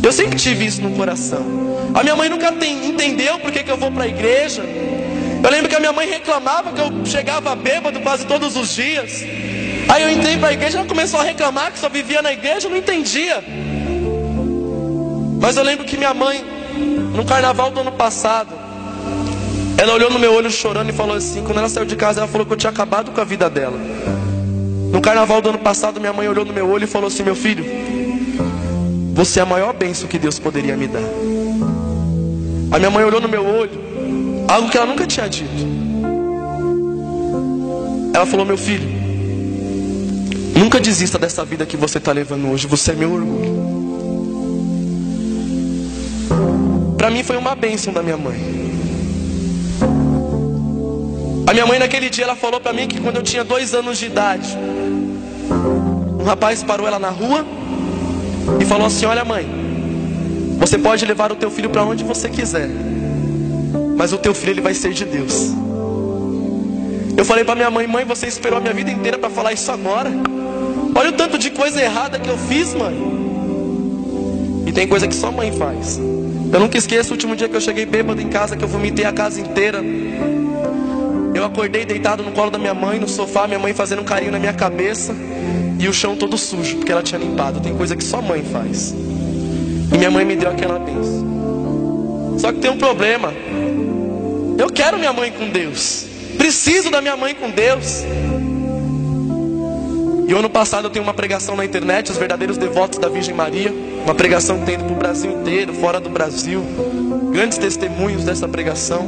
Eu 0.04 0.12
sempre 0.12 0.38
tive 0.38 0.66
isso 0.66 0.82
no 0.82 0.92
coração. 0.92 1.46
A 1.94 2.04
minha 2.04 2.18
mãe 2.18 2.28
nunca 2.28 2.52
tem, 2.52 2.86
entendeu 2.86 3.40
por 3.40 3.50
que, 3.50 3.64
que 3.64 3.72
eu 3.72 3.78
vou 3.78 3.92
para 3.92 4.04
a 4.04 4.08
igreja. 4.08 4.62
Eu 5.46 5.52
lembro 5.52 5.70
que 5.70 5.76
a 5.76 5.80
minha 5.80 5.94
mãe 5.94 6.10
reclamava 6.10 6.72
que 6.72 6.82
eu 6.82 7.06
chegava 7.06 7.54
bêbado 7.56 8.00
quase 8.00 8.26
todos 8.26 8.58
os 8.58 8.74
dias. 8.74 9.22
Aí 9.88 10.02
eu 10.02 10.10
entrei 10.10 10.38
para 10.38 10.48
a 10.48 10.54
igreja, 10.54 10.80
ela 10.80 10.88
começou 10.88 11.20
a 11.20 11.24
reclamar 11.24 11.72
que 11.72 11.78
só 11.78 11.88
vivia 11.88 12.20
na 12.20 12.34
igreja, 12.34 12.66
eu 12.66 12.72
não 12.72 12.78
entendia. 12.78 13.44
Mas 15.40 15.56
eu 15.56 15.64
lembro 15.64 15.86
que 15.86 15.98
minha 15.98 16.16
mãe, 16.16 16.44
no 17.14 17.24
carnaval 17.24 17.70
do 17.70 17.82
ano 17.82 17.92
passado, 17.92 18.50
ela 19.78 19.94
olhou 19.94 20.10
no 20.10 20.18
meu 20.18 20.34
olho 20.34 20.50
chorando 20.50 20.90
e 20.90 20.94
falou 20.94 21.16
assim: 21.16 21.44
quando 21.44 21.60
ela 21.60 21.70
saiu 21.70 21.86
de 21.86 21.96
casa, 21.96 22.22
ela 22.22 22.28
falou 22.28 22.48
que 22.48 22.54
eu 22.54 22.58
tinha 22.58 22.72
acabado 22.72 23.12
com 23.12 23.22
a 23.22 23.24
vida 23.24 23.48
dela. 23.48 23.78
No 24.92 25.00
carnaval 25.00 25.44
do 25.44 25.50
ano 25.50 25.60
passado, 25.60 26.00
minha 26.00 26.12
mãe 26.12 26.28
olhou 26.28 26.44
no 26.44 26.54
meu 26.54 26.68
olho 26.68 26.86
e 26.86 26.88
falou 26.88 27.08
assim: 27.08 27.22
meu 27.22 27.36
filho, 27.36 27.64
você 29.14 29.42
é 29.42 29.44
a 29.44 29.46
maior 29.46 29.74
bênção 29.74 30.08
que 30.08 30.18
Deus 30.18 30.40
poderia 30.40 30.76
me 30.76 30.88
dar. 30.88 31.04
A 32.72 32.80
minha 32.80 32.90
mãe 32.90 33.06
olhou 33.06 33.22
no 33.22 33.30
meu 33.30 33.46
olho, 33.46 33.95
algo 34.48 34.70
que 34.70 34.78
ela 34.78 34.86
nunca 34.86 35.06
tinha 35.06 35.28
dito. 35.28 35.50
Ela 38.14 38.26
falou: 38.26 38.46
Meu 38.46 38.58
filho, 38.58 38.88
nunca 40.56 40.80
desista 40.80 41.18
dessa 41.18 41.44
vida 41.44 41.66
que 41.66 41.78
você 41.78 41.98
está 41.98 42.12
levando 42.12 42.50
hoje, 42.50 42.68
você 42.68 42.92
é 42.92 42.96
meu 42.96 43.12
orgulho. 43.14 43.66
Para 46.98 47.12
mim 47.12 47.24
foi 47.24 47.38
uma 47.38 47.56
bênção 47.56 47.94
da 47.94 48.02
minha 48.02 48.18
mãe. 48.18 48.66
A 51.48 51.54
minha 51.54 51.66
mãe 51.68 51.78
naquele 51.78 52.10
dia 52.10 52.24
ela 52.24 52.36
falou 52.36 52.60
para 52.60 52.74
mim 52.74 52.88
que 52.88 53.00
quando 53.00 53.18
eu 53.18 53.24
tinha 53.24 53.44
dois 53.44 53.76
anos 53.76 54.00
de 54.00 54.08
idade, 54.08 54.58
um 56.20 56.24
rapaz 56.24 56.64
parou 56.64 56.88
ela 56.88 56.98
na 56.98 57.10
rua 57.10 57.46
e 58.60 58.66
falou 58.66 58.88
assim: 58.88 59.06
Olha, 59.06 59.24
mãe, 59.24 59.46
você 60.58 60.78
pode 60.78 61.06
levar 61.06 61.32
o 61.32 61.36
teu 61.36 61.52
filho 61.52 61.70
para 61.70 61.84
onde 61.84 62.04
você 62.04 62.30
quiser, 62.30 62.70
mas 63.96 64.14
o 64.14 64.18
teu 64.18 64.34
filho 64.34 64.52
ele 64.52 64.62
vai 64.62 64.74
ser 64.74 64.94
de 64.94 65.06
Deus. 65.06 65.52
Eu 67.18 67.24
falei 67.24 67.44
para 67.44 67.56
minha 67.56 67.72
mãe: 67.72 67.88
Mãe, 67.88 68.06
você 68.06 68.28
esperou 68.28 68.58
a 68.58 68.62
minha 68.62 68.74
vida 68.74 68.92
inteira 68.92 69.18
para 69.18 69.30
falar 69.30 69.54
isso 69.54 69.72
agora? 69.72 70.12
Olha 70.94 71.10
o 71.10 71.14
tanto 71.14 71.38
de 71.38 71.50
coisa 71.50 71.82
errada 71.82 72.20
que 72.20 72.30
eu 72.30 72.38
fiz, 72.38 72.74
mãe. 72.74 72.96
E 74.66 74.72
tem 74.72 74.88
coisa 74.88 75.08
que 75.08 75.16
só 75.16 75.32
mãe 75.32 75.52
faz. 75.52 76.00
Eu 76.52 76.60
nunca 76.60 76.78
esqueço 76.78 77.10
o 77.10 77.14
último 77.14 77.36
dia 77.36 77.50
que 77.50 77.56
eu 77.56 77.62
cheguei 77.62 77.86
bêbado 77.86 78.22
em 78.22 78.30
casa, 78.30 78.56
que 78.56 78.64
eu 78.64 78.68
vomitei 78.68 79.06
a 79.06 79.12
casa 79.12 79.42
inteira. 79.42 79.84
Eu 81.34 81.44
acordei 81.44 81.86
deitado 81.86 82.24
no 82.24 82.32
colo 82.32 82.50
da 82.50 82.58
minha 82.58 82.74
mãe, 82.74 83.00
no 83.00 83.10
sofá, 83.10 83.46
minha 83.46 83.60
mãe 83.60 83.74
fazendo 83.74 84.02
um 84.02 84.06
carinho 84.06 84.32
na 84.32 84.40
minha 84.40 84.54
cabeça 84.54 85.14
e 85.78 85.88
o 85.88 85.94
chão 85.94 86.16
todo 86.16 86.38
sujo, 86.38 86.78
porque 86.78 86.92
ela 86.92 87.04
tinha 87.04 87.20
limpado. 87.20 87.60
Tem 87.60 87.76
coisa 87.76 87.96
que 87.96 88.04
só 88.04 88.22
mãe 88.22 88.44
faz. 88.44 88.92
E 88.92 89.98
minha 89.98 90.10
mãe 90.10 90.24
me 90.24 90.36
deu 90.36 90.50
aquela 90.50 90.80
bênção. 90.80 92.38
Só 92.40 92.52
que 92.54 92.60
tem 92.60 92.72
um 92.72 92.78
problema. 92.78 93.34
Eu 94.58 94.70
quero 94.70 94.98
minha 94.98 95.12
mãe 95.12 95.32
com 95.32 95.50
Deus. 95.50 96.06
Preciso 96.38 96.90
da 96.90 97.02
minha 97.02 97.18
mãe 97.18 97.36
com 97.36 97.50
Deus. 97.50 98.04
E 100.28 100.34
ano 100.34 100.50
passado 100.50 100.88
eu 100.88 100.90
tenho 100.90 101.04
uma 101.04 101.14
pregação 101.14 101.56
na 101.56 101.64
internet, 101.64 102.12
os 102.12 102.18
verdadeiros 102.18 102.58
devotos 102.58 102.98
da 102.98 103.08
Virgem 103.08 103.34
Maria. 103.34 103.74
Uma 104.04 104.16
pregação 104.16 104.60
que 104.60 104.66
tem 104.66 104.78
para 104.78 104.92
o 104.92 104.96
Brasil 104.96 105.32
inteiro, 105.32 105.74
fora 105.74 106.00
do 106.00 106.10
Brasil. 106.10 106.64
Grandes 107.32 107.58
testemunhos 107.58 108.24
dessa 108.24 108.48
pregação. 108.48 109.04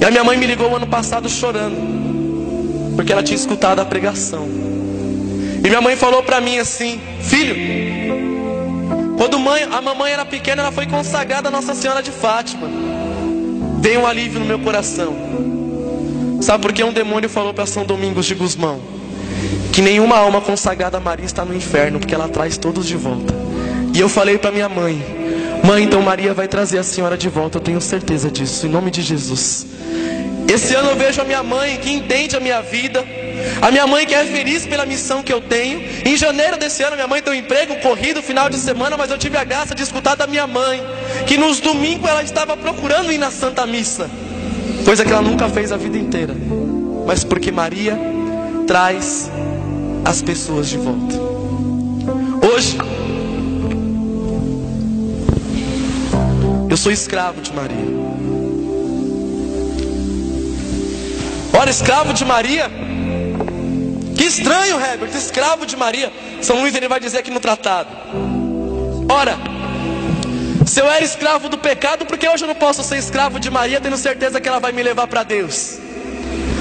E 0.00 0.04
a 0.04 0.10
minha 0.10 0.22
mãe 0.22 0.36
me 0.36 0.46
ligou 0.46 0.70
o 0.70 0.76
ano 0.76 0.86
passado 0.86 1.28
chorando, 1.28 2.94
porque 2.94 3.12
ela 3.12 3.22
tinha 3.22 3.36
escutado 3.36 3.80
a 3.80 3.84
pregação. 3.84 4.46
E 5.64 5.68
minha 5.68 5.80
mãe 5.80 5.96
falou 5.96 6.22
para 6.22 6.40
mim 6.40 6.58
assim: 6.58 7.00
Filho, 7.22 7.56
quando 9.16 9.38
mãe, 9.38 9.62
a 9.64 9.80
mamãe 9.80 10.12
era 10.12 10.24
pequena, 10.24 10.62
ela 10.62 10.70
foi 10.70 10.86
consagrada 10.86 11.48
a 11.48 11.50
Nossa 11.50 11.74
Senhora 11.74 12.02
de 12.02 12.10
Fátima. 12.10 12.68
Veio 13.86 14.00
um 14.00 14.06
alívio 14.06 14.40
no 14.40 14.46
meu 14.46 14.58
coração. 14.58 15.14
Sabe 16.40 16.60
por 16.60 16.72
que 16.72 16.82
um 16.82 16.92
demônio 16.92 17.28
falou 17.28 17.54
para 17.54 17.66
São 17.66 17.84
Domingos 17.84 18.26
de 18.26 18.34
Gusmão? 18.34 18.80
Que 19.72 19.80
nenhuma 19.80 20.16
alma 20.16 20.40
consagrada 20.40 20.96
a 20.96 21.00
Maria 21.00 21.24
está 21.24 21.44
no 21.44 21.54
inferno, 21.54 22.00
porque 22.00 22.12
ela 22.12 22.28
traz 22.28 22.58
todos 22.58 22.84
de 22.84 22.96
volta. 22.96 23.32
E 23.94 24.00
eu 24.00 24.08
falei 24.08 24.38
para 24.38 24.50
minha 24.50 24.68
mãe: 24.68 25.00
Mãe, 25.62 25.84
então 25.84 26.02
Maria 26.02 26.34
vai 26.34 26.48
trazer 26.48 26.78
a 26.78 26.82
senhora 26.82 27.16
de 27.16 27.28
volta, 27.28 27.58
eu 27.58 27.62
tenho 27.62 27.80
certeza 27.80 28.28
disso, 28.28 28.66
em 28.66 28.68
nome 28.68 28.90
de 28.90 29.02
Jesus. 29.02 29.64
Esse 30.52 30.74
ano 30.74 30.90
eu 30.90 30.96
vejo 30.96 31.22
a 31.22 31.24
minha 31.24 31.44
mãe 31.44 31.76
que 31.76 31.92
entende 31.92 32.34
a 32.34 32.40
minha 32.40 32.62
vida, 32.62 33.04
a 33.62 33.70
minha 33.70 33.86
mãe 33.86 34.04
que 34.04 34.16
é 34.16 34.24
feliz 34.24 34.66
pela 34.66 34.84
missão 34.84 35.22
que 35.22 35.32
eu 35.32 35.40
tenho. 35.40 35.80
Em 36.04 36.16
janeiro 36.16 36.56
desse 36.56 36.82
ano, 36.82 36.96
minha 36.96 37.06
mãe 37.06 37.22
tem 37.22 37.32
um 37.32 37.36
emprego 37.36 37.76
corrido, 37.76 38.20
final 38.20 38.50
de 38.50 38.56
semana, 38.56 38.96
mas 38.96 39.12
eu 39.12 39.16
tive 39.18 39.36
a 39.36 39.44
graça 39.44 39.76
de 39.76 39.84
escutar 39.84 40.16
da 40.16 40.26
minha 40.26 40.48
mãe 40.48 40.84
que 41.26 41.36
nos 41.36 41.60
domingos 41.60 42.08
ela 42.08 42.22
estava 42.22 42.56
procurando 42.56 43.12
ir 43.12 43.18
na 43.18 43.30
Santa 43.30 43.66
Missa, 43.66 44.10
coisa 44.84 45.04
que 45.04 45.12
ela 45.12 45.22
nunca 45.22 45.48
fez 45.48 45.72
a 45.72 45.76
vida 45.76 45.96
inteira, 45.96 46.34
mas 47.06 47.24
porque 47.24 47.50
Maria 47.50 47.98
traz 48.66 49.30
as 50.04 50.22
pessoas 50.22 50.68
de 50.68 50.76
volta. 50.76 51.16
Hoje, 52.52 52.78
eu 56.68 56.76
sou 56.76 56.92
escravo 56.92 57.40
de 57.40 57.52
Maria. 57.52 57.96
Ora, 61.58 61.70
escravo 61.70 62.12
de 62.12 62.24
Maria. 62.24 62.70
Que 64.16 64.24
estranho, 64.24 64.78
Herbert, 64.78 65.10
escravo 65.14 65.66
de 65.66 65.76
Maria. 65.76 66.12
São 66.42 66.60
Luís 66.60 66.74
ele 66.74 66.86
vai 66.86 67.00
dizer 67.00 67.18
aqui 67.18 67.30
no 67.30 67.40
tratado. 67.40 67.88
Ora, 69.08 69.38
se 70.76 70.82
eu 70.82 70.92
era 70.92 71.02
escravo 71.02 71.48
do 71.48 71.56
pecado, 71.56 72.04
porque 72.04 72.28
hoje 72.28 72.44
eu 72.44 72.48
não 72.48 72.54
posso 72.54 72.82
ser 72.82 72.98
escravo 72.98 73.40
de 73.40 73.50
Maria, 73.50 73.80
tendo 73.80 73.96
certeza 73.96 74.42
que 74.42 74.46
ela 74.46 74.60
vai 74.60 74.72
me 74.72 74.82
levar 74.82 75.06
para 75.06 75.22
Deus? 75.22 75.78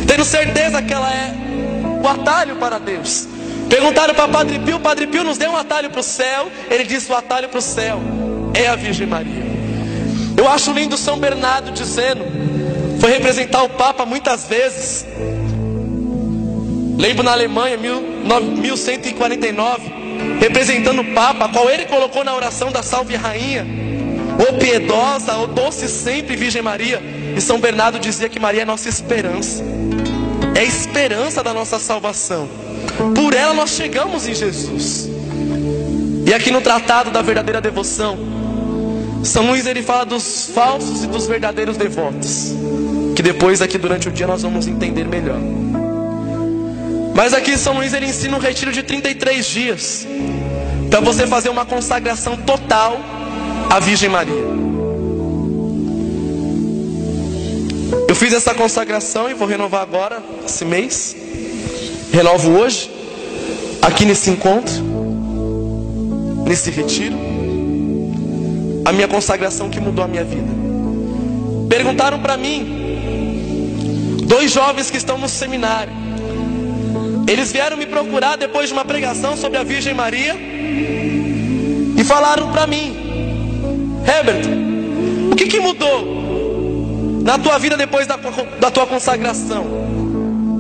Tendo 0.08 0.24
certeza 0.24 0.82
que 0.82 0.94
ela 0.94 1.14
é 1.14 1.34
o 2.02 2.08
atalho 2.08 2.56
para 2.56 2.80
Deus. 2.80 3.28
Perguntaram 3.70 4.16
para 4.16 4.30
Padre 4.30 4.58
Pio, 4.60 4.80
Padre 4.80 5.08
Pio 5.08 5.26
nos 5.26 5.38
deu 5.38 5.52
um 5.52 5.58
atalho 5.58 5.90
para 5.90 6.00
o 6.00 6.04
céu. 6.04 6.50
Ele 6.72 6.86
disse: 6.86 7.12
o 7.12 7.16
atalho 7.16 7.50
para 7.50 7.60
o 7.60 7.62
céu 7.62 8.00
é 8.54 8.70
a 8.70 8.78
Virgem 8.78 9.06
Maria. 9.06 9.44
Eu 10.38 10.48
acho 10.48 10.72
lindo 10.72 10.96
São 10.96 11.20
Bernardo 11.20 11.72
dizendo 11.72 12.24
foi 13.02 13.12
representar 13.12 13.64
o 13.64 13.70
Papa 13.70 14.06
muitas 14.06 14.48
vezes. 14.48 15.06
Lembro 16.98 17.22
na 17.22 17.34
Alemanha, 17.34 17.78
1149, 17.78 19.94
representando 20.40 21.02
o 21.02 21.14
Papa, 21.14 21.50
qual 21.50 21.70
ele 21.70 21.84
colocou 21.84 22.24
na 22.24 22.34
oração 22.34 22.72
da 22.72 22.82
Salve 22.82 23.18
Rainha, 23.18 23.84
ou 24.40 24.58
piedosa, 24.58 25.36
ou 25.38 25.48
doce 25.48 25.88
sempre 25.88 26.36
Virgem 26.36 26.62
Maria. 26.62 27.02
E 27.36 27.42
São 27.42 27.60
Bernardo 27.60 28.00
dizia 28.00 28.30
que 28.30 28.40
Maria 28.40 28.62
é 28.62 28.66
nossa 28.66 28.90
esperança, 28.90 29.64
é 30.56 30.60
a 30.60 30.64
esperança 30.64 31.44
da 31.44 31.54
nossa 31.54 31.80
salvação. 31.80 32.48
Por 33.14 33.34
ela 33.34 33.54
nós 33.54 33.72
chegamos 33.72 34.28
em 34.28 34.34
Jesus. 34.34 35.10
E 36.26 36.34
aqui 36.34 36.52
no 36.52 36.62
Tratado 36.62 37.12
da 37.12 37.22
Verdadeira 37.22 37.62
Devoção, 37.62 38.18
São 39.24 39.48
Luís 39.48 39.66
ele 39.66 39.82
fala 39.82 40.06
dos 40.06 40.50
falsos 40.54 41.04
e 41.04 41.08
dos 41.08 41.28
verdadeiros 41.28 41.78
devotos 41.78 42.54
que 43.16 43.24
depois 43.24 43.62
aqui 43.62 43.78
durante 43.78 44.10
o 44.10 44.12
dia 44.12 44.28
nós 44.28 44.42
vamos 44.42 44.68
entender 44.68 45.06
melhor. 45.06 45.40
Mas 47.16 47.34
aqui 47.34 47.58
São 47.58 47.76
Luís 47.76 47.94
ele 47.94 48.08
ensina 48.08 48.36
um 48.36 48.40
retiro 48.40 48.74
de 48.74 48.84
33 48.84 49.46
dias 49.46 50.08
para 50.90 51.00
você 51.00 51.26
fazer 51.26 51.48
uma 51.48 51.66
consagração 51.66 52.36
total 52.36 53.00
à 53.70 53.80
Virgem 53.80 54.10
Maria. 54.10 54.56
Eu 58.08 58.16
fiz 58.16 58.34
essa 58.34 58.54
consagração 58.54 59.30
e 59.30 59.34
vou 59.34 59.48
renovar 59.48 59.82
agora, 59.82 60.24
esse 60.46 60.64
mês. 60.64 61.16
Renovo 62.12 62.52
hoje, 62.52 62.90
aqui 63.82 64.06
nesse 64.06 64.30
encontro, 64.30 64.74
nesse 66.46 66.72
retiro. 66.72 67.16
A 68.86 68.92
minha 68.92 69.08
consagração 69.08 69.70
que 69.70 69.80
mudou 69.80 70.06
a 70.06 70.08
minha 70.08 70.24
vida. 70.24 70.48
Perguntaram 71.68 72.20
para 72.20 72.38
mim, 72.38 74.22
dois 74.28 74.52
jovens 74.52 74.90
que 74.90 74.98
estão 74.98 75.18
no 75.18 75.28
seminário. 75.28 75.92
Eles 77.28 77.52
vieram 77.52 77.76
me 77.76 77.86
procurar 77.86 78.38
depois 78.38 78.68
de 78.68 78.74
uma 78.74 78.86
pregação 78.86 79.36
sobre 79.36 79.58
a 79.58 79.64
Virgem 79.64 79.94
Maria 79.94 80.36
e 81.98 82.04
falaram 82.04 82.52
para 82.52 82.68
mim, 82.68 83.05
Herbert, 84.08 84.46
o 85.32 85.36
que, 85.36 85.48
que 85.48 85.60
mudou? 85.60 86.26
na 87.26 87.40
tua 87.40 87.58
vida 87.58 87.76
depois 87.76 88.06
da, 88.06 88.18
da 88.60 88.70
tua 88.70 88.86
consagração? 88.86 89.66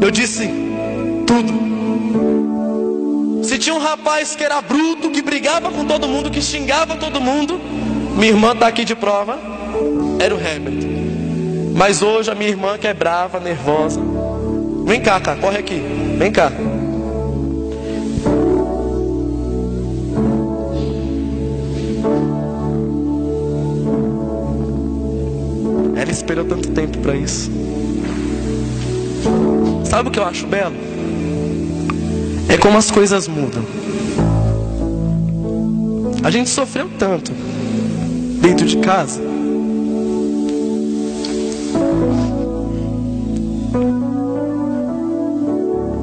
Eu 0.02 0.10
disse: 0.10 0.50
tudo. 1.28 1.54
Se 3.44 3.60
tinha 3.60 3.76
um 3.76 3.80
rapaz 3.80 4.36
que 4.36 4.44
era 4.44 4.60
bruto, 4.62 5.12
que 5.12 5.22
brigava 5.22 5.70
com 5.70 5.86
todo 5.86 6.08
mundo, 6.08 6.32
que 6.32 6.42
xingava 6.42 6.96
todo 6.96 7.22
mundo, 7.22 7.62
minha 8.18 8.32
irmã 8.32 8.54
está 8.54 8.66
aqui 8.66 8.84
de 8.84 8.96
prova, 8.96 9.38
era 10.20 10.34
o 10.34 10.40
Herbert. 10.40 10.96
Mas 11.76 12.02
hoje 12.02 12.32
a 12.32 12.36
minha 12.36 12.50
irmã 12.50 12.80
que 12.80 12.88
é 12.88 12.94
brava, 12.94 13.40
nervosa. 13.40 14.02
Vem 14.86 15.00
cá, 15.02 15.20
cá, 15.20 15.36
corre 15.36 15.60
aqui. 15.60 15.80
Vem 16.18 16.32
cá. 16.32 16.52
Esperou 26.26 26.44
tanto 26.44 26.70
tempo 26.72 26.98
para 26.98 27.16
isso. 27.16 27.52
Sabe 29.86 30.10
o 30.10 30.12
que 30.12 30.18
eu 30.18 30.26
acho 30.26 30.48
belo? 30.48 30.76
É 32.50 32.58
como 32.58 32.80
as 32.80 32.90
coisas 32.90 33.28
mudam. 33.28 33.64
A 36.24 36.32
gente 36.32 36.50
sofreu 36.50 36.90
tanto 36.98 37.32
dentro 38.42 38.66
de 38.66 38.78
casa. 38.78 39.22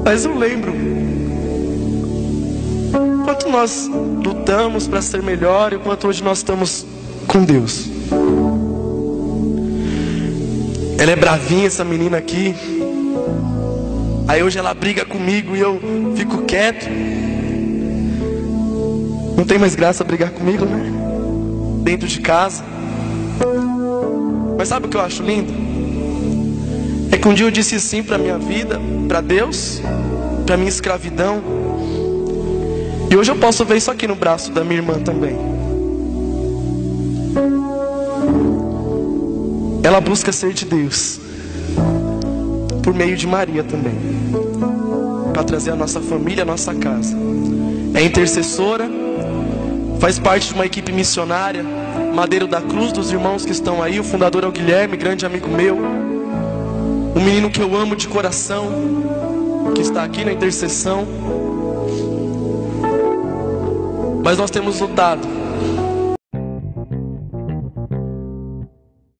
Mas 0.05 0.23
eu 0.23 0.37
lembro 0.37 0.73
quanto 3.25 3.49
nós 3.49 3.89
lutamos 4.23 4.87
para 4.87 5.01
ser 5.01 5.21
melhor 5.21 5.73
e 5.73 5.77
quanto 5.79 6.07
hoje 6.07 6.23
nós 6.23 6.37
estamos 6.37 6.85
com 7.27 7.43
Deus. 7.43 7.92
Ela 11.03 11.11
é 11.11 11.15
bravinha, 11.17 11.67
essa 11.67 11.83
menina 11.83 12.17
aqui. 12.17 12.55
Aí 14.25 14.41
hoje 14.41 14.57
ela 14.57 14.73
briga 14.73 15.03
comigo 15.03 15.53
e 15.53 15.59
eu 15.59 15.77
fico 16.15 16.43
quieto. 16.43 16.87
Não 19.35 19.43
tem 19.43 19.57
mais 19.57 19.75
graça 19.75 20.01
brigar 20.05 20.29
comigo, 20.29 20.63
né? 20.63 20.81
Dentro 21.83 22.07
de 22.07 22.21
casa. 22.21 22.63
Mas 24.57 24.69
sabe 24.69 24.85
o 24.85 24.89
que 24.89 24.95
eu 24.95 25.01
acho 25.01 25.21
lindo? 25.23 25.51
É 27.11 27.17
que 27.17 27.27
um 27.27 27.33
dia 27.33 27.47
eu 27.47 27.51
disse 27.51 27.81
sim 27.81 28.01
para 28.01 28.17
minha 28.17 28.37
vida, 28.37 28.79
para 29.05 29.19
Deus, 29.19 29.81
para 30.45 30.55
minha 30.55 30.69
escravidão. 30.69 31.43
E 33.11 33.17
hoje 33.17 33.29
eu 33.29 33.35
posso 33.35 33.65
ver 33.65 33.75
isso 33.75 33.91
aqui 33.91 34.07
no 34.07 34.15
braço 34.15 34.53
da 34.53 34.63
minha 34.63 34.77
irmã 34.77 34.99
também. 34.99 35.52
Ela 39.83 39.99
busca 39.99 40.31
ser 40.31 40.53
de 40.53 40.63
Deus. 40.63 41.19
Por 42.81 42.93
meio 42.93 43.17
de 43.17 43.27
Maria 43.27 43.63
também, 43.63 43.95
para 45.33 45.43
trazer 45.43 45.71
a 45.71 45.75
nossa 45.75 45.99
família, 45.99 46.43
a 46.43 46.45
nossa 46.45 46.73
casa. 46.73 47.15
É 47.93 48.01
intercessora, 48.01 48.89
faz 49.99 50.17
parte 50.17 50.47
de 50.47 50.53
uma 50.53 50.65
equipe 50.65 50.91
missionária, 50.91 51.63
Madeiro 52.13 52.47
da 52.47 52.61
Cruz, 52.61 52.93
dos 52.93 53.11
irmãos 53.11 53.45
que 53.45 53.51
estão 53.51 53.83
aí. 53.83 53.99
O 53.99 54.03
fundador 54.03 54.45
é 54.45 54.47
o 54.47 54.51
Guilherme, 54.51 54.95
grande 54.95 55.25
amigo 55.25 55.49
meu, 55.49 55.77
um 57.15 57.21
menino 57.21 57.49
que 57.49 57.61
eu 57.61 57.75
amo 57.75 57.95
de 57.95 58.07
coração, 58.07 58.69
que 59.75 59.81
está 59.81 60.03
aqui 60.03 60.23
na 60.23 60.31
intercessão. 60.31 61.05
Mas 64.23 64.37
nós 64.37 64.49
temos 64.49 64.79
lutado 64.79 65.42